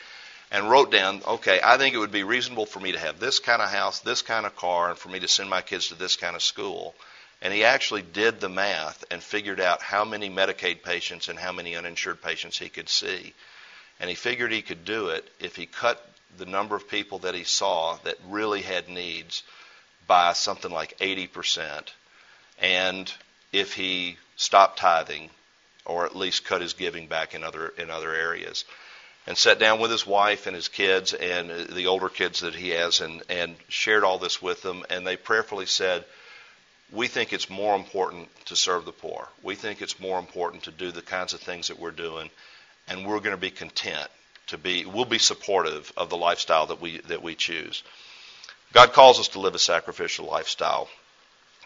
[0.51, 3.39] and wrote down, okay, I think it would be reasonable for me to have this
[3.39, 5.95] kind of house, this kind of car, and for me to send my kids to
[5.95, 6.95] this kind of school.
[7.41, 11.51] And he actually did the math and figured out how many Medicaid patients and how
[11.51, 13.33] many uninsured patients he could see.
[13.99, 16.03] And he figured he could do it if he cut
[16.37, 19.43] the number of people that he saw that really had needs
[20.07, 21.89] by something like 80%.
[22.59, 23.11] And
[23.51, 25.29] if he stopped tithing
[25.85, 28.65] or at least cut his giving back in other in other areas
[29.27, 32.55] and sat down with his wife and his kids and uh, the older kids that
[32.55, 34.85] he has and, and shared all this with them.
[34.89, 36.05] And they prayerfully said,
[36.91, 39.27] We think it's more important to serve the poor.
[39.41, 42.29] We think it's more important to do the kinds of things that we're doing.
[42.87, 44.07] And we're going to be content
[44.47, 47.81] to be, we'll be supportive of the lifestyle that we, that we choose.
[48.73, 50.87] God calls us to live a sacrificial lifestyle.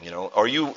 [0.01, 0.73] You know, are you,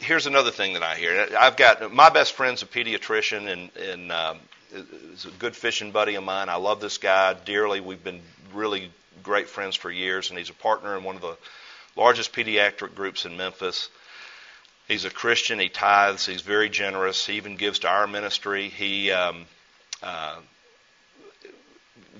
[0.00, 1.28] here's another thing that I hear.
[1.38, 4.38] I've got my best friend's a pediatrician, and, and um,
[4.72, 6.48] is a good fishing buddy of mine.
[6.48, 7.80] I love this guy dearly.
[7.80, 8.20] We've been
[8.52, 8.90] really
[9.22, 11.36] great friends for years, and he's a partner in one of the
[11.96, 13.88] largest pediatric groups in Memphis.
[14.86, 15.58] He's a Christian.
[15.58, 16.26] He tithes.
[16.26, 17.26] He's very generous.
[17.26, 18.68] He even gives to our ministry.
[18.68, 19.46] He um,
[20.02, 20.36] uh,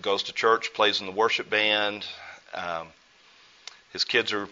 [0.02, 2.06] goes to church, plays in the worship band.
[2.54, 2.88] Um,
[3.92, 4.48] his kids are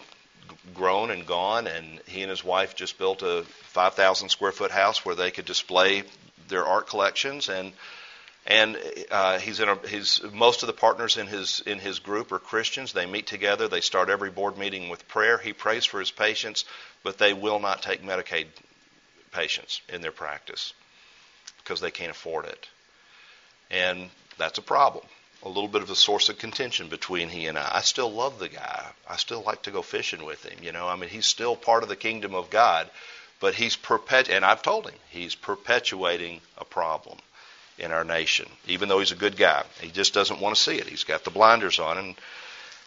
[0.73, 5.05] grown and gone, and he and his wife just built a 5,000 square foot house
[5.05, 6.03] where they could display
[6.47, 7.73] their art collections and
[8.47, 8.77] and
[9.11, 12.39] uh, he's in a, he's most of the partners in his in his group are
[12.39, 12.93] Christians.
[12.93, 13.67] They meet together.
[13.67, 15.37] They start every board meeting with prayer.
[15.37, 16.63] He prays for his patients,
[17.03, 18.45] but they will not take Medicaid
[19.33, 20.73] patients in their practice
[21.57, 22.69] because they can't afford it,
[23.69, 25.03] and that's a problem.
[25.47, 27.69] A little bit of a source of contention between he and I.
[27.75, 28.85] I still love the guy.
[29.09, 30.59] I still like to go fishing with him.
[30.61, 32.89] You know, I mean, he's still part of the kingdom of God
[33.39, 37.17] but he's perpet and I've told him he's perpetuating a problem
[37.77, 38.49] in our nation.
[38.67, 40.87] Even though he's a good guy, he just doesn't want to see it.
[40.87, 42.15] He's got the blinders on, and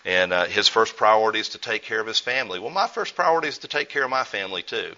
[0.04, 2.58] and uh, his first priority is to take care of his family.
[2.58, 4.94] Well, my first priority is to take care of my family too.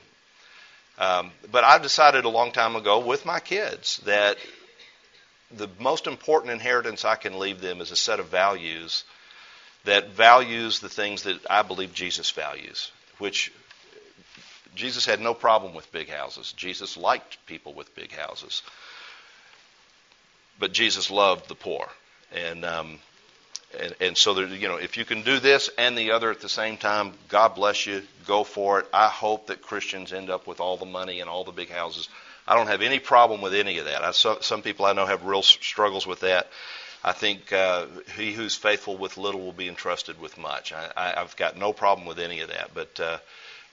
[0.97, 4.39] Um, but I've decided a long time ago with my kids that
[5.57, 9.05] the most important inheritance I can leave them is a set of values
[9.85, 13.53] that values the things that I believe Jesus values, which
[14.75, 16.53] Jesus had no problem with big houses.
[16.53, 18.63] Jesus liked people with big houses.
[20.59, 21.89] But Jesus loved the poor.
[22.35, 22.99] And, um,
[23.79, 26.41] and, and so, there, you know, if you can do this and the other at
[26.41, 28.03] the same time, God bless you.
[28.27, 28.87] Go for it.
[28.93, 32.09] I hope that Christians end up with all the money and all the big houses.
[32.47, 34.03] I don't have any problem with any of that.
[34.03, 36.49] I, so, some people I know have real struggles with that.
[37.05, 37.87] I think uh,
[38.17, 40.73] he who's faithful with little will be entrusted with much.
[40.73, 42.71] I, I, I've got no problem with any of that.
[42.75, 43.19] But uh,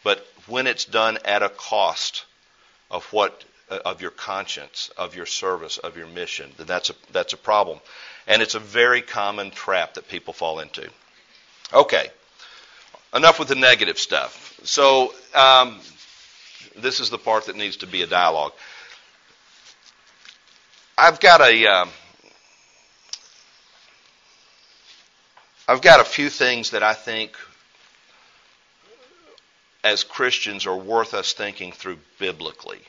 [0.04, 2.26] but when it's done at a cost
[2.90, 6.94] of what uh, of your conscience, of your service, of your mission, then that's a
[7.12, 7.80] that's a problem.
[8.28, 10.90] And it's a very common trap that people fall into.
[11.74, 12.10] Okay.
[13.14, 14.60] Enough with the negative stuff.
[14.64, 15.80] So um,
[16.78, 18.54] this is the part that needs to be a dialogue.
[20.98, 21.90] I've got a um,
[25.68, 27.38] I've got a few things that I think
[29.84, 32.82] as Christians are worth us thinking through biblically.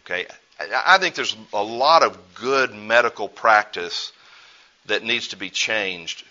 [0.00, 0.26] Okay?
[0.60, 4.12] I think there's a lot of good medical practice
[4.86, 6.24] that needs to be changed.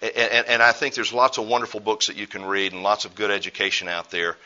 [0.00, 3.04] And, and, I think there's lots of wonderful books that you can read and lots
[3.04, 4.36] of good education out there.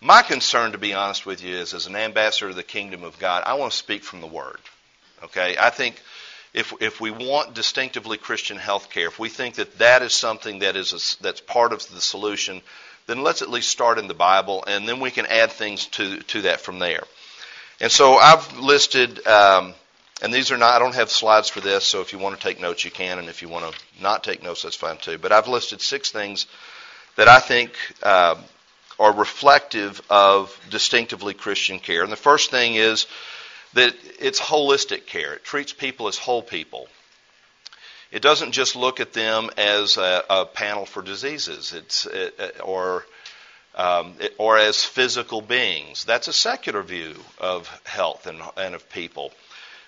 [0.00, 3.18] My concern, to be honest with you, is as an ambassador of the kingdom of
[3.18, 4.60] God, I want to speak from the Word.
[5.24, 5.56] Okay?
[5.58, 6.00] I think
[6.54, 10.60] if, if we want distinctively Christian health care, if we think that that is something
[10.60, 12.62] that is a, that's part of the solution,
[13.06, 16.18] then let's at least start in the Bible, and then we can add things to,
[16.20, 17.02] to that from there.
[17.80, 19.74] And so I've listed, um,
[20.22, 22.42] and these are not, I don't have slides for this, so if you want to
[22.42, 25.18] take notes, you can, and if you want to not take notes, that's fine too.
[25.18, 26.46] But I've listed six things
[27.16, 27.72] that I think
[28.02, 28.36] uh,
[28.98, 32.02] are reflective of distinctively Christian care.
[32.02, 33.06] And the first thing is
[33.74, 36.88] that it's holistic care, it treats people as whole people.
[38.10, 43.04] It doesn't just look at them as a, a panel for diseases, it's it, or
[43.74, 46.04] um, it, or as physical beings.
[46.04, 49.32] That's a secular view of health and, and of people.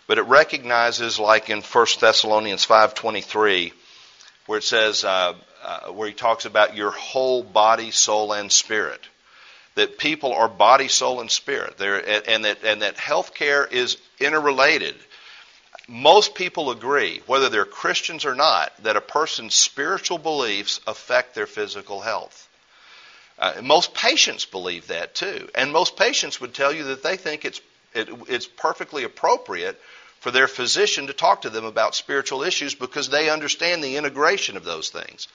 [0.07, 3.73] But it recognizes, like in 1 Thessalonians 5:23,
[4.51, 9.01] where it says, uh, uh, where he talks about your whole body, soul, and spirit,
[9.77, 11.79] that people are body, soul, and spirit.
[11.79, 14.97] They're, and that and that healthcare is interrelated
[15.87, 21.47] most people agree, whether they're Christians or not, that a person's spiritual beliefs affect their
[21.47, 22.49] physical health.
[23.39, 27.45] Uh, most patients believe that too, and most patients would tell you that they think
[27.45, 27.61] it's
[27.95, 29.81] it, it's perfectly appropriate
[30.21, 34.57] for their physician to talk to them about spiritual issues because they understand the integration
[34.57, 35.29] of those things.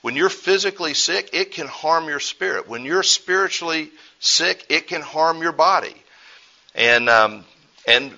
[0.00, 2.68] When you're physically sick, it can harm your spirit.
[2.68, 5.94] When you're spiritually sick, it can harm your body.
[6.74, 7.44] And um,
[7.86, 8.10] and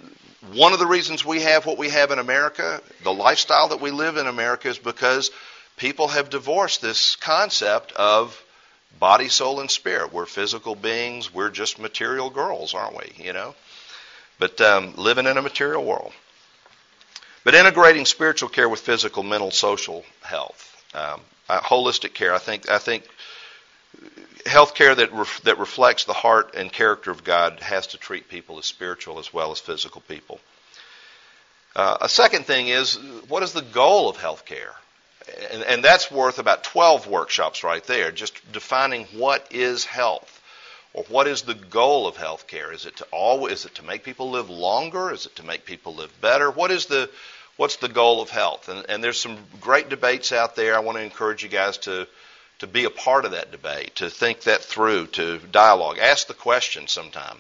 [0.53, 3.91] one of the reasons we have what we have in America, the lifestyle that we
[3.91, 5.31] live in America, is because
[5.77, 8.41] people have divorced this concept of
[8.99, 10.13] body, soul, and spirit.
[10.13, 11.35] We're physical beings.
[11.35, 13.25] We're just material girls, aren't we?
[13.25, 13.55] You know,
[14.39, 16.13] but um, living in a material world.
[17.45, 22.35] But integrating spiritual care with physical, mental, social health, um, uh, holistic care.
[22.35, 23.07] I think I think
[24.47, 25.11] health care that,
[25.45, 29.33] that reflects the heart and character of God has to treat people as spiritual as
[29.33, 30.41] well as physical people.
[31.77, 32.97] Uh, a second thing is,
[33.29, 34.75] what is the goal of health care?
[35.51, 40.41] And, and that's worth about 12 workshops right there, just defining what is health.
[40.95, 42.73] Or what is the goal of health care?
[42.73, 45.13] Is it to all, is it to make people live longer?
[45.13, 46.51] Is it to make people live better?
[46.51, 47.11] What is the
[47.57, 48.69] what's the goal of health?
[48.69, 50.75] And, and there's some great debates out there.
[50.75, 52.07] I want to encourage you guys to
[52.61, 55.99] to be a part of that debate, to think that through, to dialogue.
[55.99, 57.39] Ask the question sometime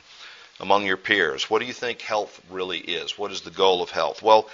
[0.58, 1.48] among your peers.
[1.48, 3.16] What do you think health really is?
[3.16, 4.22] What is the goal of health?
[4.22, 4.48] Well,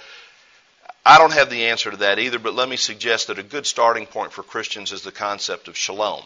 [1.03, 3.65] I don't have the answer to that either, but let me suggest that a good
[3.65, 6.23] starting point for Christians is the concept of shalom.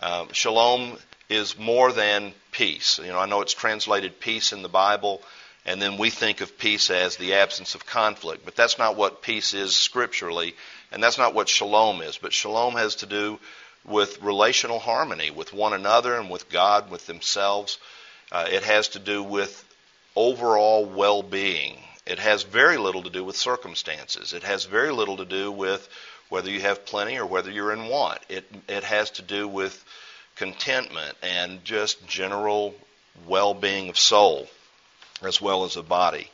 [0.00, 0.98] Um, shalom
[1.32, 2.98] is more than peace.
[2.98, 5.22] You know, I know it's translated peace in the Bible,
[5.64, 9.22] and then we think of peace as the absence of conflict, but that's not what
[9.22, 10.54] peace is scripturally.
[10.92, 12.18] And that's not what shalom is.
[12.18, 13.38] But shalom has to do
[13.84, 17.78] with relational harmony with one another and with God, with themselves.
[18.30, 19.64] Uh, it has to do with
[20.14, 21.78] overall well being.
[22.06, 24.32] It has very little to do with circumstances.
[24.32, 25.88] It has very little to do with
[26.28, 28.20] whether you have plenty or whether you're in want.
[28.28, 29.84] It, it has to do with
[30.42, 32.74] contentment and just general
[33.28, 34.48] well being of soul
[35.22, 36.28] as well as of body.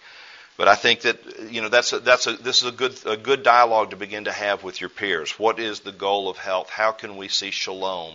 [0.56, 1.18] But I think that
[1.50, 4.24] you know that's a, that's a, this is a good a good dialogue to begin
[4.24, 5.32] to have with your peers.
[5.38, 6.70] What is the goal of health?
[6.70, 8.14] How can we see shalom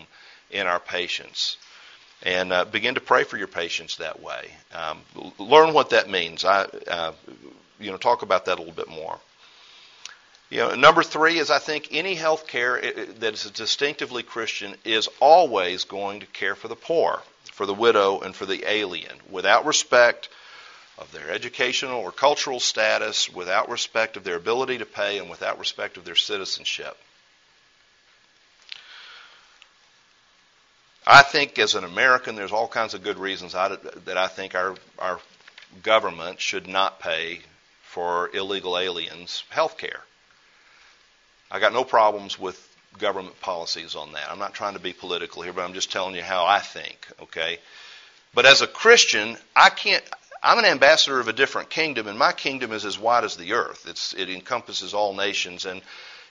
[0.49, 1.57] in our patients?
[2.23, 4.49] And uh, begin to pray for your patients that way.
[4.73, 5.01] Um,
[5.37, 6.43] learn what that means.
[6.43, 7.11] I uh,
[7.79, 9.19] you know talk about that a little bit more.
[10.53, 15.09] You know, number three is I think any health care that is distinctively Christian is
[15.19, 19.65] always going to care for the poor, for the widow, and for the alien, without
[19.65, 20.29] respect
[20.99, 25.57] of their educational or cultural status, without respect of their ability to pay, and without
[25.57, 26.95] respect of their citizenship.
[31.07, 33.75] I think as an American, there's all kinds of good reasons I,
[34.05, 35.19] that I think our, our
[35.81, 37.39] government should not pay
[37.81, 40.01] for illegal aliens health care.
[41.53, 42.59] I got no problems with
[42.97, 44.29] government policies on that.
[44.29, 47.07] I'm not trying to be political here, but I'm just telling you how I think,
[47.21, 47.59] okay?
[48.33, 50.03] But as a Christian, I can't
[50.43, 53.53] I'm an ambassador of a different kingdom, and my kingdom is as wide as the
[53.53, 53.85] earth.
[53.87, 55.65] It's, it encompasses all nations.
[55.65, 55.81] And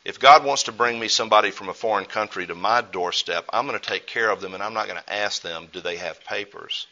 [0.04, 3.66] If God wants to bring me somebody from a foreign country to my doorstep, I'm
[3.66, 5.96] going to take care of them and I'm not going to ask them, do they
[5.96, 6.86] have papers?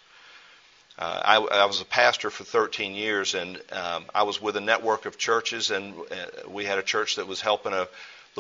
[0.98, 4.60] Uh, I, I, was a pastor for 13 years, and um, I was with a
[4.60, 7.88] network of churches, and uh, we had a church that was helping a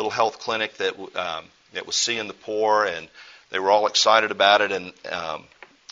[0.00, 1.44] little health clinic that um,
[1.74, 3.08] that was seeing the poor, and
[3.50, 4.72] they were all excited about it.
[4.72, 5.44] And um,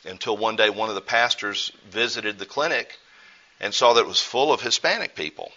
[0.06, 2.96] until one day, one of the pastors visited the clinic
[3.60, 5.52] and saw that it was full of Hispanic people,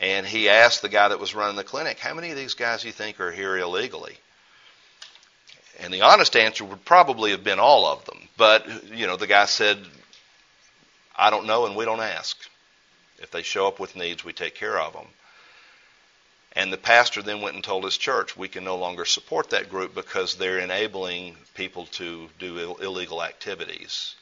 [0.00, 2.82] and he asked the guy that was running the clinic, "How many of these guys
[2.82, 4.18] do you think are here illegally?"
[5.80, 8.18] And the honest answer would probably have been all of them.
[8.36, 9.78] But, you know, the guy said,
[11.16, 12.36] I don't know, and we don't ask.
[13.18, 15.06] If they show up with needs, we take care of them.
[16.54, 19.70] And the pastor then went and told his church, we can no longer support that
[19.70, 24.14] group because they're enabling people to do Ill- illegal activities.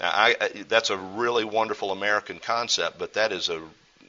[0.00, 3.62] Now, I, I, that's a really wonderful American concept, but that is a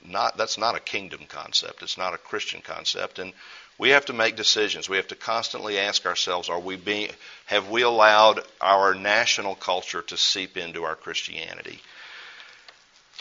[0.03, 1.83] not that's not a kingdom concept.
[1.83, 3.33] It's not a Christian concept, and
[3.77, 4.89] we have to make decisions.
[4.89, 7.11] We have to constantly ask ourselves: Are we being?
[7.45, 11.79] Have we allowed our national culture to seep into our Christianity?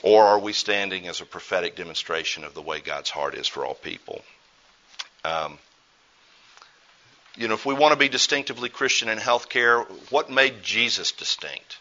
[0.02, 3.66] Or are we standing as a prophetic demonstration of the way God's heart is for
[3.66, 4.22] all people?
[5.24, 5.58] Um,
[7.36, 11.78] you know, if we want to be distinctively Christian in healthcare, what made Jesus distinct?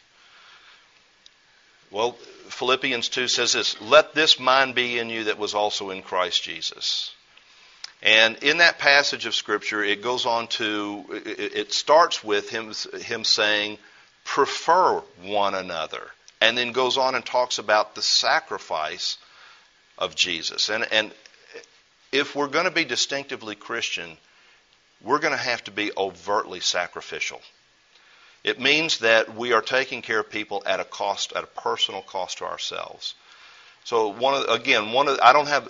[1.92, 2.14] Well,
[2.50, 6.44] Philippians 2 says this Let this mind be in you that was also in Christ
[6.44, 7.14] Jesus.
[8.02, 13.26] And in that passage of Scripture, it goes on to, it starts with him, him
[13.26, 13.78] saying,
[14.24, 16.10] prefer one another
[16.42, 19.18] and then goes on and talks about the sacrifice
[19.98, 20.70] of Jesus.
[20.70, 21.12] And, and
[22.12, 24.18] if we're going to be distinctively Christian,
[25.02, 27.42] we're going to have to be overtly sacrificial.
[28.44, 32.02] It means that we are taking care of people at a cost, at a personal
[32.02, 33.16] cost to ourselves.
[33.84, 35.68] So one of, again, one of, I don't have,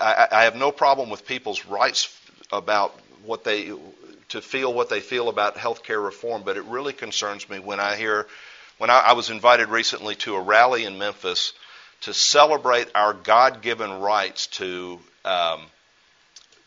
[0.00, 2.14] I, I have no problem with people's rights
[2.52, 3.72] about what they,
[4.30, 7.80] to feel what they feel about health care reform, but it really concerns me when
[7.80, 8.26] I hear
[8.78, 11.52] when I, I was invited recently to a rally in Memphis
[12.02, 15.62] to celebrate our God given rights to, um,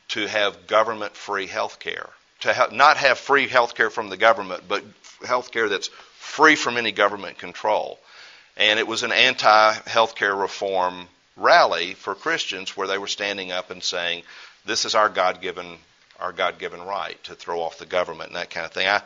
[0.10, 2.10] to have government free health care.
[2.42, 4.84] To ha- not have free health care from the government, but
[5.26, 8.00] health care that's free from any government control.
[8.56, 13.52] And it was an anti health care reform rally for Christians where they were standing
[13.52, 14.24] up and saying,
[14.66, 15.78] This is our God given
[16.20, 18.88] our God given right to throw off the government and that kind of thing.
[18.88, 19.02] I,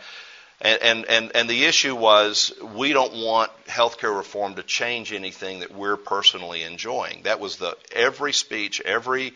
[0.62, 5.62] and, and, and, and the issue was we don't want healthcare reform to change anything
[5.62, 7.24] that we're personally enjoying.
[7.24, 9.34] That was the every speech, every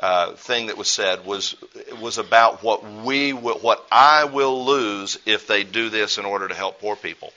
[0.00, 1.56] uh, thing that was said was
[2.00, 6.54] was about what we what I will lose if they do this in order to
[6.54, 7.32] help poor people.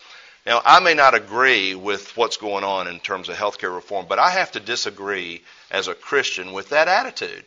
[0.45, 4.19] Now, I may not agree with what's going on in terms of healthcare reform, but
[4.19, 7.45] I have to disagree as a Christian with that attitude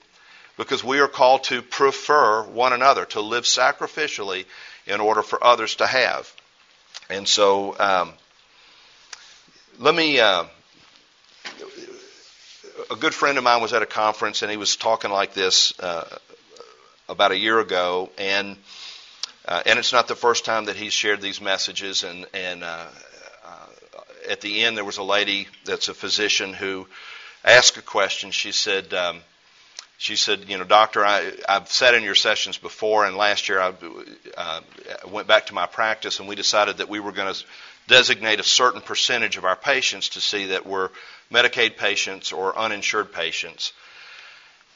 [0.62, 4.44] because we are called to prefer one another, to live sacrificially
[4.86, 6.32] in order for others to have.
[7.10, 8.12] And so, um,
[9.78, 10.20] let me.
[10.20, 10.44] Uh,
[12.90, 15.78] a good friend of mine was at a conference and he was talking like this
[15.80, 16.08] uh,
[17.08, 18.56] about a year ago, and
[19.46, 22.04] uh, and it's not the first time that he's shared these messages.
[22.04, 22.86] And and uh,
[23.44, 23.66] uh
[24.30, 26.86] at the end, there was a lady that's a physician who
[27.44, 28.30] asked a question.
[28.30, 28.94] She said.
[28.94, 29.22] Um,
[30.02, 33.60] she said, you know, doctor, I, I've sat in your sessions before, and last year
[33.60, 33.72] I
[34.36, 34.60] uh,
[35.08, 37.44] went back to my practice, and we decided that we were going to
[37.86, 40.90] designate a certain percentage of our patients to see that we're
[41.30, 43.72] Medicaid patients or uninsured patients.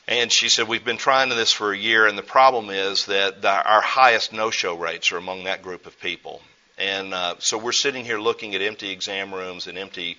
[0.06, 3.42] And she said, We've been trying this for a year, and the problem is that
[3.42, 6.40] the, our highest no show rates are among that group of people.
[6.78, 10.18] And uh, so we're sitting here looking at empty exam rooms and empty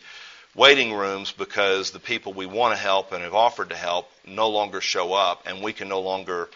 [0.54, 4.50] waiting rooms because the people we want to help and have offered to help no
[4.50, 6.50] longer show up, and we can no longer,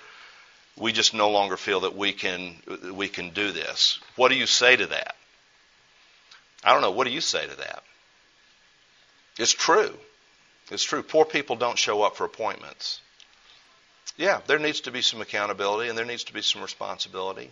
[0.78, 2.56] we just no longer feel that we can
[2.94, 4.00] we can do this.
[4.16, 5.16] What do you say to that?
[6.64, 6.92] I don't know.
[6.92, 7.84] What do you say to that?
[9.38, 9.98] It's true.
[10.70, 11.04] It's true.
[11.04, 13.02] Poor people don't show up for appointments.
[14.18, 17.50] Yeah, there needs to be some accountability and there needs to be some responsibility.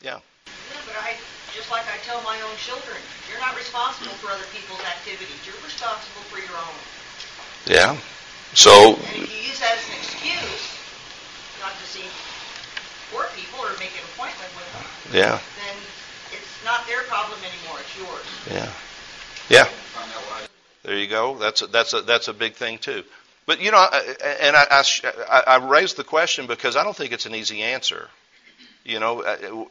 [0.00, 0.18] Yeah.
[0.46, 1.16] Yeah, but I
[1.54, 2.96] just like I tell my own children,
[3.30, 5.36] you're not responsible for other people's activities.
[5.46, 6.74] You're responsible for your own.
[7.66, 7.96] Yeah.
[8.54, 8.96] So.
[8.96, 10.78] And if you use that as an excuse
[11.60, 12.04] not to see
[13.12, 14.84] poor people or make an appointment with them,
[15.16, 15.38] yeah.
[15.64, 15.76] then
[16.32, 17.80] it's not their problem anymore.
[17.80, 18.26] It's yours.
[18.50, 18.70] Yeah.
[19.48, 19.68] Yeah.
[20.82, 21.38] There you go.
[21.38, 23.04] That's a, that's a that's a big thing too.
[23.46, 23.84] But you know,
[24.40, 24.82] and I,
[25.30, 28.08] I, I raised the question because I don't think it's an easy answer.
[28.84, 29.22] You know,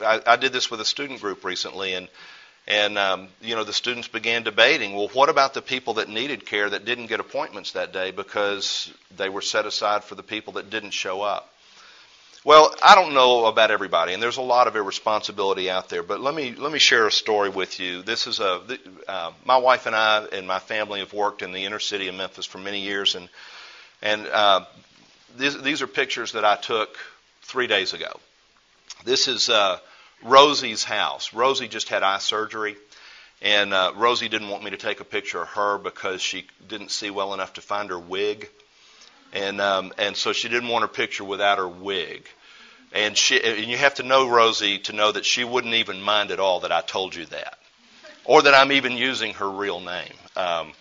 [0.01, 2.07] I, I did this with a student group recently, and
[2.67, 4.95] and um, you know the students began debating.
[4.95, 8.91] Well, what about the people that needed care that didn't get appointments that day because
[9.17, 11.51] they were set aside for the people that didn't show up?
[12.43, 16.01] Well, I don't know about everybody, and there's a lot of irresponsibility out there.
[16.01, 18.01] But let me let me share a story with you.
[18.01, 18.61] This is a
[19.07, 22.15] uh, my wife and I and my family have worked in the inner city of
[22.15, 23.29] Memphis for many years, and
[24.01, 24.65] and uh,
[25.37, 26.97] these, these are pictures that I took
[27.43, 28.11] three days ago.
[29.05, 29.79] This is uh,
[30.23, 31.33] Rosie's house.
[31.33, 32.75] Rosie just had eye surgery,
[33.41, 36.91] and uh, Rosie didn't want me to take a picture of her because she didn't
[36.91, 38.49] see well enough to find her wig
[39.33, 42.27] and um, and so she didn't want her picture without her wig.
[42.93, 46.31] And she and you have to know Rosie to know that she wouldn't even mind
[46.31, 47.57] at all that I told you that,
[48.25, 50.13] or that I'm even using her real name.
[50.35, 50.73] Um,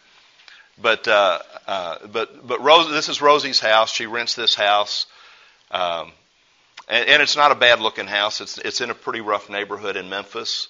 [0.80, 3.92] but uh, uh, but but Rose, this is Rosie's house.
[3.92, 5.06] She rents this house,
[5.70, 6.10] um,
[6.90, 8.40] and, and it's not a bad looking house.
[8.40, 10.68] It's it's in a pretty rough neighborhood in Memphis.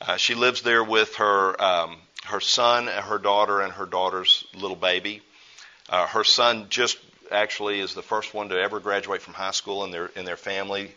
[0.00, 1.96] Uh, she lives there with her um,
[2.26, 5.22] her son, her daughter, and her daughter's little baby.
[5.88, 6.98] Uh, her son just
[7.32, 10.36] actually is the first one to ever graduate from high school in their in their
[10.36, 10.92] family.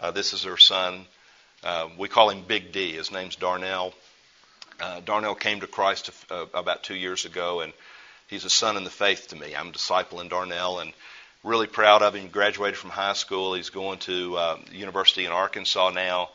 [0.00, 1.04] Uh, this is her son.
[1.62, 2.92] Uh, we call him Big D.
[2.92, 3.94] His name's Darnell.
[4.80, 7.72] Uh, Darnell came to Christ uh, about two years ago, and
[8.26, 9.54] he's a son in the faith to me.
[9.54, 10.92] I'm discipling Darnell, and
[11.42, 12.28] really proud of him.
[12.28, 13.54] Graduated from high school.
[13.54, 16.30] He's going to uh, university in Arkansas now,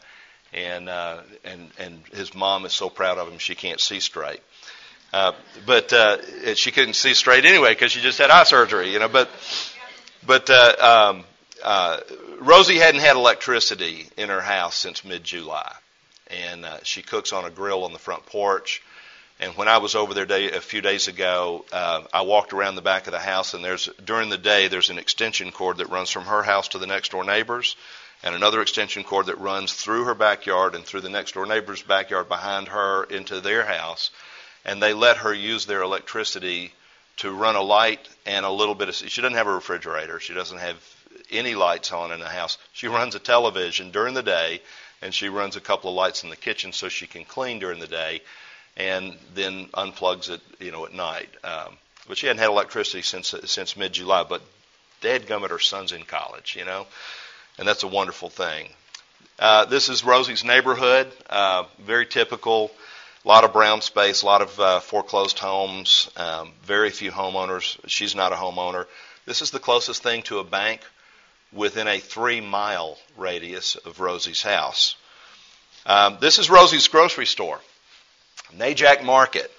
[0.53, 4.41] and uh, and and his mom is so proud of him she can't see straight.
[5.13, 5.31] Uh,
[5.65, 6.17] but uh,
[6.55, 9.07] she couldn't see straight anyway because she just had eye surgery, you know.
[9.07, 9.29] But
[10.25, 11.23] but uh, um,
[11.63, 11.99] uh,
[12.39, 15.73] Rosie hadn't had electricity in her house since mid-July,
[16.27, 18.81] and uh, she cooks on a grill on the front porch.
[19.39, 22.75] And when I was over there day, a few days ago, uh, I walked around
[22.75, 25.89] the back of the house, and there's during the day there's an extension cord that
[25.89, 27.75] runs from her house to the next door neighbors,
[28.23, 31.83] and another extension cord that runs through her backyard and through the next door neighbor's
[31.83, 34.09] backyard behind her into their house
[34.67, 36.73] and they let her use their electricity
[37.15, 38.95] to run a light and a little bit of.
[38.95, 40.19] She doesn't have a refrigerator.
[40.19, 40.77] She doesn't have
[41.31, 42.57] any lights on in the house.
[42.73, 44.61] She runs a television during the day,
[45.01, 47.79] and she runs a couple of lights in the kitchen so she can clean during
[47.79, 48.21] the day,
[48.77, 51.29] and then unplugs it, you know, at night.
[51.43, 54.23] Um, but she hadn't had electricity since since mid July.
[54.23, 54.41] But
[55.01, 56.87] dadgummit, her son's in college, you know,
[57.57, 58.69] and that's a wonderful thing.
[59.39, 62.71] Uh, this is Rosie's neighborhood, uh, very typical.
[63.25, 67.77] A lot of brown space, a lot of uh, foreclosed homes, um, very few homeowners.
[67.87, 68.85] She's not a homeowner.
[69.25, 70.81] This is the closest thing to a bank
[71.51, 74.95] within a three mile radius of Rosie's house.
[75.85, 77.59] Um, this is Rosie's grocery store,
[78.55, 79.51] Najak Market.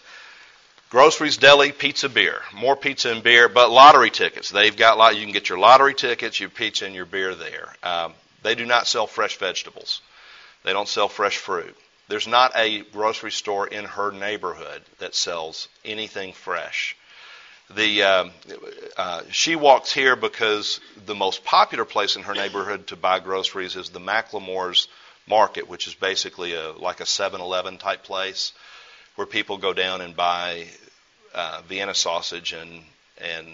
[0.91, 2.41] Groceries, deli, pizza, beer.
[2.55, 4.49] More pizza and beer, but lottery tickets.
[4.49, 5.17] They've got lot.
[5.17, 7.75] You can get your lottery tickets, your pizza, and your beer there.
[7.83, 10.01] Um, they do not sell fresh vegetables.
[10.65, 11.77] They don't sell fresh fruit.
[12.09, 16.97] There's not a grocery store in her neighborhood that sells anything fresh.
[17.75, 18.31] The um,
[18.97, 23.77] uh, she walks here because the most popular place in her neighborhood to buy groceries
[23.77, 24.89] is the McLemore's
[25.29, 28.53] Market, which is basically a like a 7-Eleven type place
[29.19, 30.65] where people go down and buy
[31.35, 32.85] uh, Vienna sausage and
[33.21, 33.49] and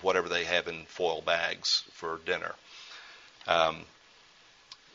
[0.00, 2.52] whatever they have in foil bags for dinner.
[3.48, 3.78] Um,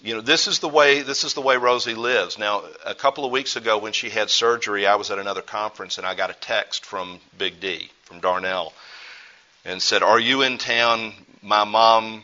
[0.01, 2.39] you know this is the way this is the way Rosie lives.
[2.39, 5.97] Now, a couple of weeks ago when she had surgery, I was at another conference
[5.97, 8.71] and I got a text from Big D from Darnell
[9.65, 11.11] and said, "Are you in town?
[11.41, 12.23] My mom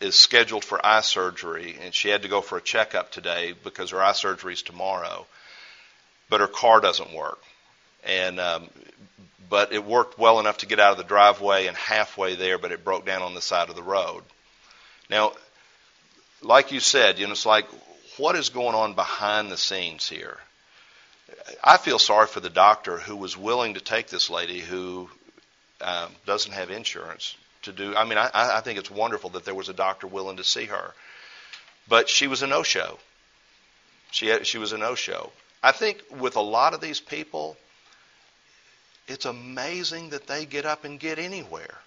[0.00, 3.90] is scheduled for eye surgery and she had to go for a checkup today because
[3.90, 5.26] her eye surgery is tomorrow,
[6.30, 7.38] but her car doesn't work."
[8.04, 8.70] And um,
[9.50, 12.72] but it worked well enough to get out of the driveway and halfway there, but
[12.72, 14.22] it broke down on the side of the road.
[15.10, 15.32] Now,
[16.40, 17.66] like you said, you know, it's like,
[18.16, 20.38] what is going on behind the scenes here?
[21.62, 25.10] I feel sorry for the doctor who was willing to take this lady who
[25.80, 27.94] um, doesn't have insurance to do.
[27.96, 30.66] I mean, I, I think it's wonderful that there was a doctor willing to see
[30.66, 30.94] her,
[31.88, 32.98] but she was a no-show.
[34.12, 35.32] She had, she was a no-show.
[35.62, 37.56] I think with a lot of these people,
[39.06, 41.78] it's amazing that they get up and get anywhere.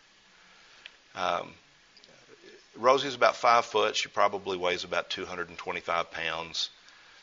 [1.16, 1.54] Um,
[2.76, 3.96] Rosie's about five foot.
[3.96, 6.70] She probably weighs about 225 pounds.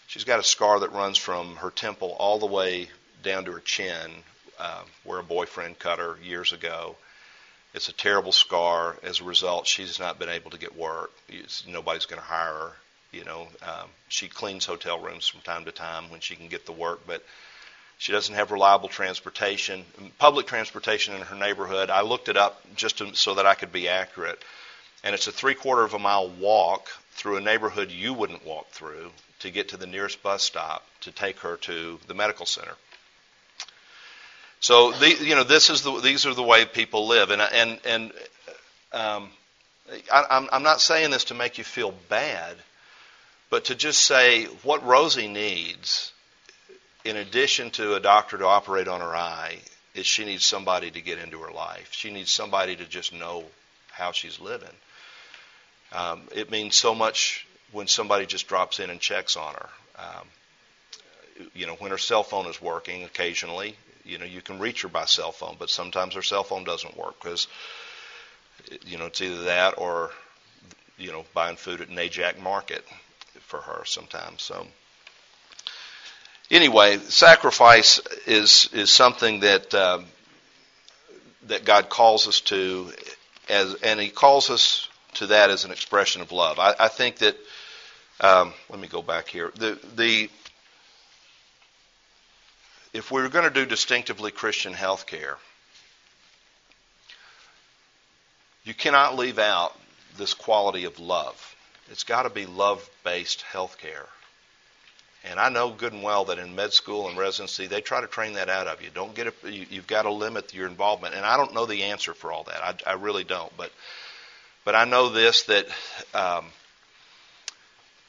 [0.07, 2.89] She's got a scar that runs from her temple all the way
[3.23, 4.11] down to her chin,
[4.59, 6.97] uh, where a boyfriend cut her years ago.
[7.75, 8.97] It's a terrible scar.
[9.03, 11.13] As a result, she's not been able to get work.
[11.29, 12.73] It's, nobody's going to hire her.
[13.13, 16.67] You know, um, she cleans hotel rooms from time to time when she can get
[16.67, 17.25] the work, but
[17.99, 19.85] she doesn't have reliable transportation,
[20.19, 21.91] public transportation in her neighborhood.
[21.91, 24.43] I looked it up just to, so that I could be accurate
[25.03, 28.69] and it's a three quarter of a mile walk through a neighborhood you wouldn't walk
[28.71, 32.75] through to get to the nearest bus stop to take her to the medical center.
[34.61, 37.81] So the, you know this is the, these are the way people live, and and
[37.87, 38.13] and
[38.93, 39.31] um,
[40.13, 42.57] I, I'm, I'm not saying this to make you feel bad,
[43.51, 46.13] but to just say what Rosie needs,
[47.05, 49.59] in addition to a doctor to operate on her eye,
[49.95, 51.89] is she needs somebody to get into her life.
[51.91, 53.45] She needs somebody to just know
[53.91, 54.69] how she's living.
[55.93, 59.69] Um, it means so much when somebody just drops in and checks on her.
[59.99, 64.83] Um, you know, when her cell phone is working occasionally, you know, you can reach
[64.83, 67.49] her by cell phone, but sometimes her cell phone doesn't work because,
[68.87, 70.11] you know, it's either that or,
[70.99, 72.85] you know, buying food at Najak Market
[73.51, 74.43] for her sometimes.
[74.43, 74.67] So,
[76.51, 80.07] anyway, sacrifice is is something that um,
[81.49, 82.93] that God calls us to,
[83.49, 86.59] as and He calls us to that as an expression of love.
[86.59, 87.37] I, I think that.
[88.23, 89.51] Um, let me go back here.
[89.57, 90.29] The the
[92.93, 95.39] if we are going to do distinctively Christian health care,
[98.65, 99.75] you cannot leave out
[100.19, 101.50] this quality of love.
[101.91, 104.07] It's got to be love based health care.
[105.25, 108.07] And I know good and well that in med school and residency, they try to
[108.07, 108.89] train that out of you.
[108.95, 111.15] Don't get a, you, you've got to limit your involvement.
[111.15, 112.63] And I don't know the answer for all that.
[112.87, 113.55] I, I really don't.
[113.57, 113.71] But,
[114.65, 115.67] but I know this that,
[116.15, 116.47] um,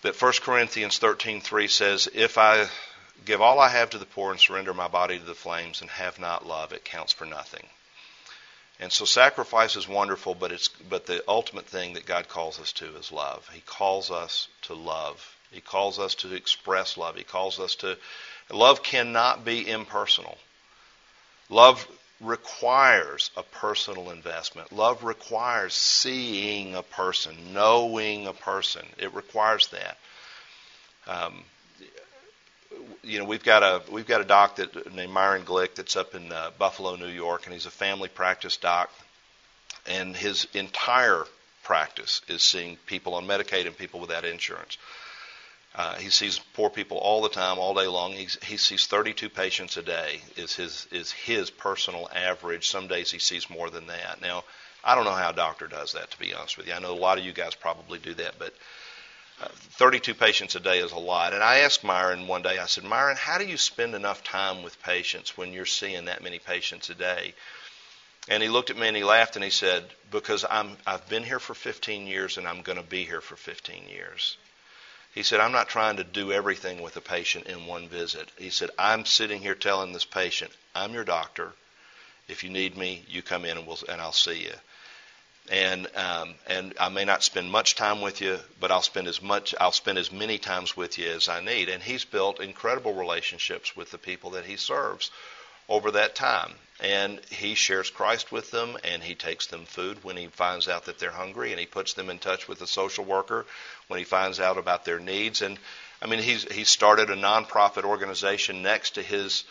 [0.03, 2.67] that 1 Corinthians 13:3 says, "If I
[3.25, 5.89] give all I have to the poor and surrender my body to the flames and
[5.89, 7.67] have not love, it counts for nothing."
[8.81, 12.73] And so sacrifice is wonderful, but it's but the ultimate thing that God calls us
[12.73, 13.47] to is love.
[13.53, 15.37] He calls us to love.
[15.51, 17.15] He calls us to express love.
[17.15, 17.97] He calls us to
[18.49, 20.37] love cannot be impersonal.
[21.47, 21.87] Love
[22.19, 24.71] requires a personal investment.
[24.71, 28.85] Love requires seeing a person, knowing a person.
[28.97, 29.97] It requires that.
[31.05, 31.43] Um,
[33.03, 36.15] you know, we've got a we've got a doc that named Myron Glick that's up
[36.15, 38.91] in uh, Buffalo, New York, and he's a family practice doc,
[39.85, 41.25] and his entire
[41.63, 44.77] practice is seeing people on Medicaid and people without insurance.
[45.73, 48.11] Uh, he sees poor people all the time, all day long.
[48.11, 50.21] He's, he sees 32 patients a day.
[50.35, 52.67] Is his is his personal average.
[52.67, 54.21] Some days he sees more than that.
[54.21, 54.43] Now,
[54.83, 56.11] I don't know how a doctor does that.
[56.11, 58.35] To be honest with you, I know a lot of you guys probably do that,
[58.37, 58.53] but
[59.49, 61.33] 32 patients a day is a lot.
[61.33, 64.63] And I asked Myron one day, I said, Myron, how do you spend enough time
[64.63, 67.33] with patients when you're seeing that many patients a day?
[68.27, 71.23] And he looked at me and he laughed and he said, Because I'm, I've been
[71.23, 74.37] here for 15 years and I'm going to be here for 15 years.
[75.13, 78.29] He said, I'm not trying to do everything with a patient in one visit.
[78.37, 81.51] He said, I'm sitting here telling this patient, I'm your doctor.
[82.27, 84.53] If you need me, you come in and, we'll, and I'll see you
[85.49, 89.21] and um, and I may not spend much time with you, but I'll spend as
[89.21, 91.69] much I'll spend as many times with you as I need.
[91.69, 95.11] And he's built incredible relationships with the people that he serves
[95.67, 96.53] over that time.
[96.83, 100.85] And he shares Christ with them, and he takes them food when he finds out
[100.85, 103.45] that they're hungry, and he puts them in touch with a social worker
[103.87, 105.43] when he finds out about their needs.
[105.43, 105.59] And
[106.01, 109.43] I mean, he's he started a nonprofit organization next to his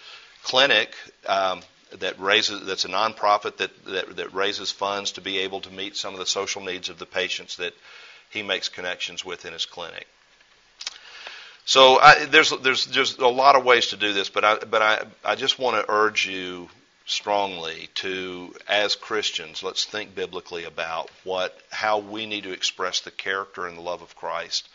[0.42, 0.94] clinic.
[1.26, 1.60] Um,
[1.98, 5.96] that raises that's a nonprofit that, that that raises funds to be able to meet
[5.96, 7.74] some of the social needs of the patients that
[8.30, 10.06] he makes connections with in his clinic.
[11.64, 14.82] So I, there's there's there's a lot of ways to do this, but I but
[14.82, 16.68] I I just want to urge you
[17.06, 23.10] strongly to as Christians let's think biblically about what how we need to express the
[23.10, 24.68] character and the love of Christ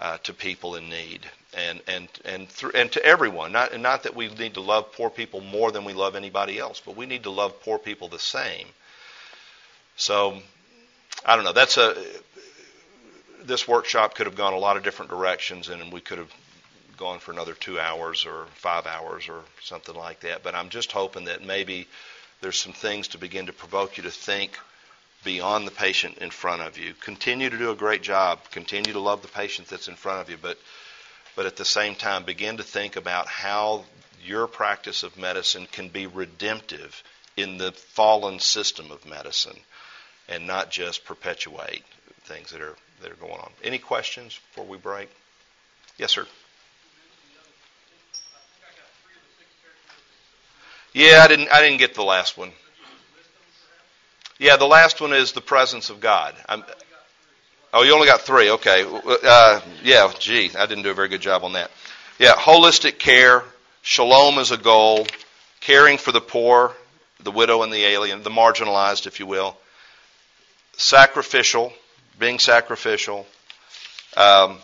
[0.00, 1.20] uh, to people in need
[1.54, 3.52] and and and through, and to everyone.
[3.52, 6.80] Not not that we need to love poor people more than we love anybody else,
[6.84, 8.66] but we need to love poor people the same.
[9.96, 10.38] So
[11.24, 11.52] I don't know.
[11.52, 11.96] That's a
[13.44, 16.32] this workshop could have gone a lot of different directions, and we could have
[16.96, 20.42] gone for another two hours or five hours or something like that.
[20.42, 21.88] But I'm just hoping that maybe
[22.40, 24.58] there's some things to begin to provoke you to think
[25.24, 26.94] beyond the patient in front of you.
[27.00, 28.40] Continue to do a great job.
[28.50, 30.58] Continue to love the patient that's in front of you, but
[31.34, 33.84] but at the same time begin to think about how
[34.24, 37.02] your practice of medicine can be redemptive
[37.36, 39.58] in the fallen system of medicine
[40.28, 41.84] and not just perpetuate
[42.24, 43.50] things that are that are going on.
[43.64, 45.08] Any questions before we break?
[45.98, 46.26] Yes, sir.
[50.92, 52.52] Yeah, I didn't I didn't get the last one.
[54.42, 56.34] Yeah, the last one is the presence of God.
[56.48, 56.64] I'm,
[57.72, 58.50] oh, you only got three.
[58.50, 58.84] Okay.
[58.84, 61.70] Uh, yeah, gee, I didn't do a very good job on that.
[62.18, 63.44] Yeah, holistic care,
[63.82, 65.06] shalom is a goal,
[65.60, 66.72] caring for the poor,
[67.22, 69.56] the widow and the alien, the marginalized, if you will,
[70.76, 71.72] sacrificial,
[72.18, 73.28] being sacrificial,
[74.16, 74.58] um,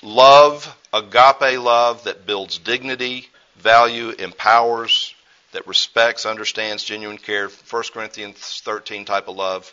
[0.00, 5.11] love, agape love that builds dignity, value, empowers,
[5.52, 9.72] that respects, understands, genuine care, 1 Corinthians 13 type of love,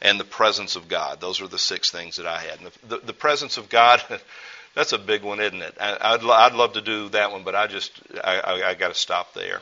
[0.00, 1.20] and the presence of God.
[1.20, 2.58] Those are the six things that I had.
[2.58, 4.02] And the, the, the presence of God,
[4.74, 5.76] that's a big one, isn't it?
[5.80, 7.92] I, would I'd love to do that one, but I just
[8.22, 9.60] I, I, I got to stop there.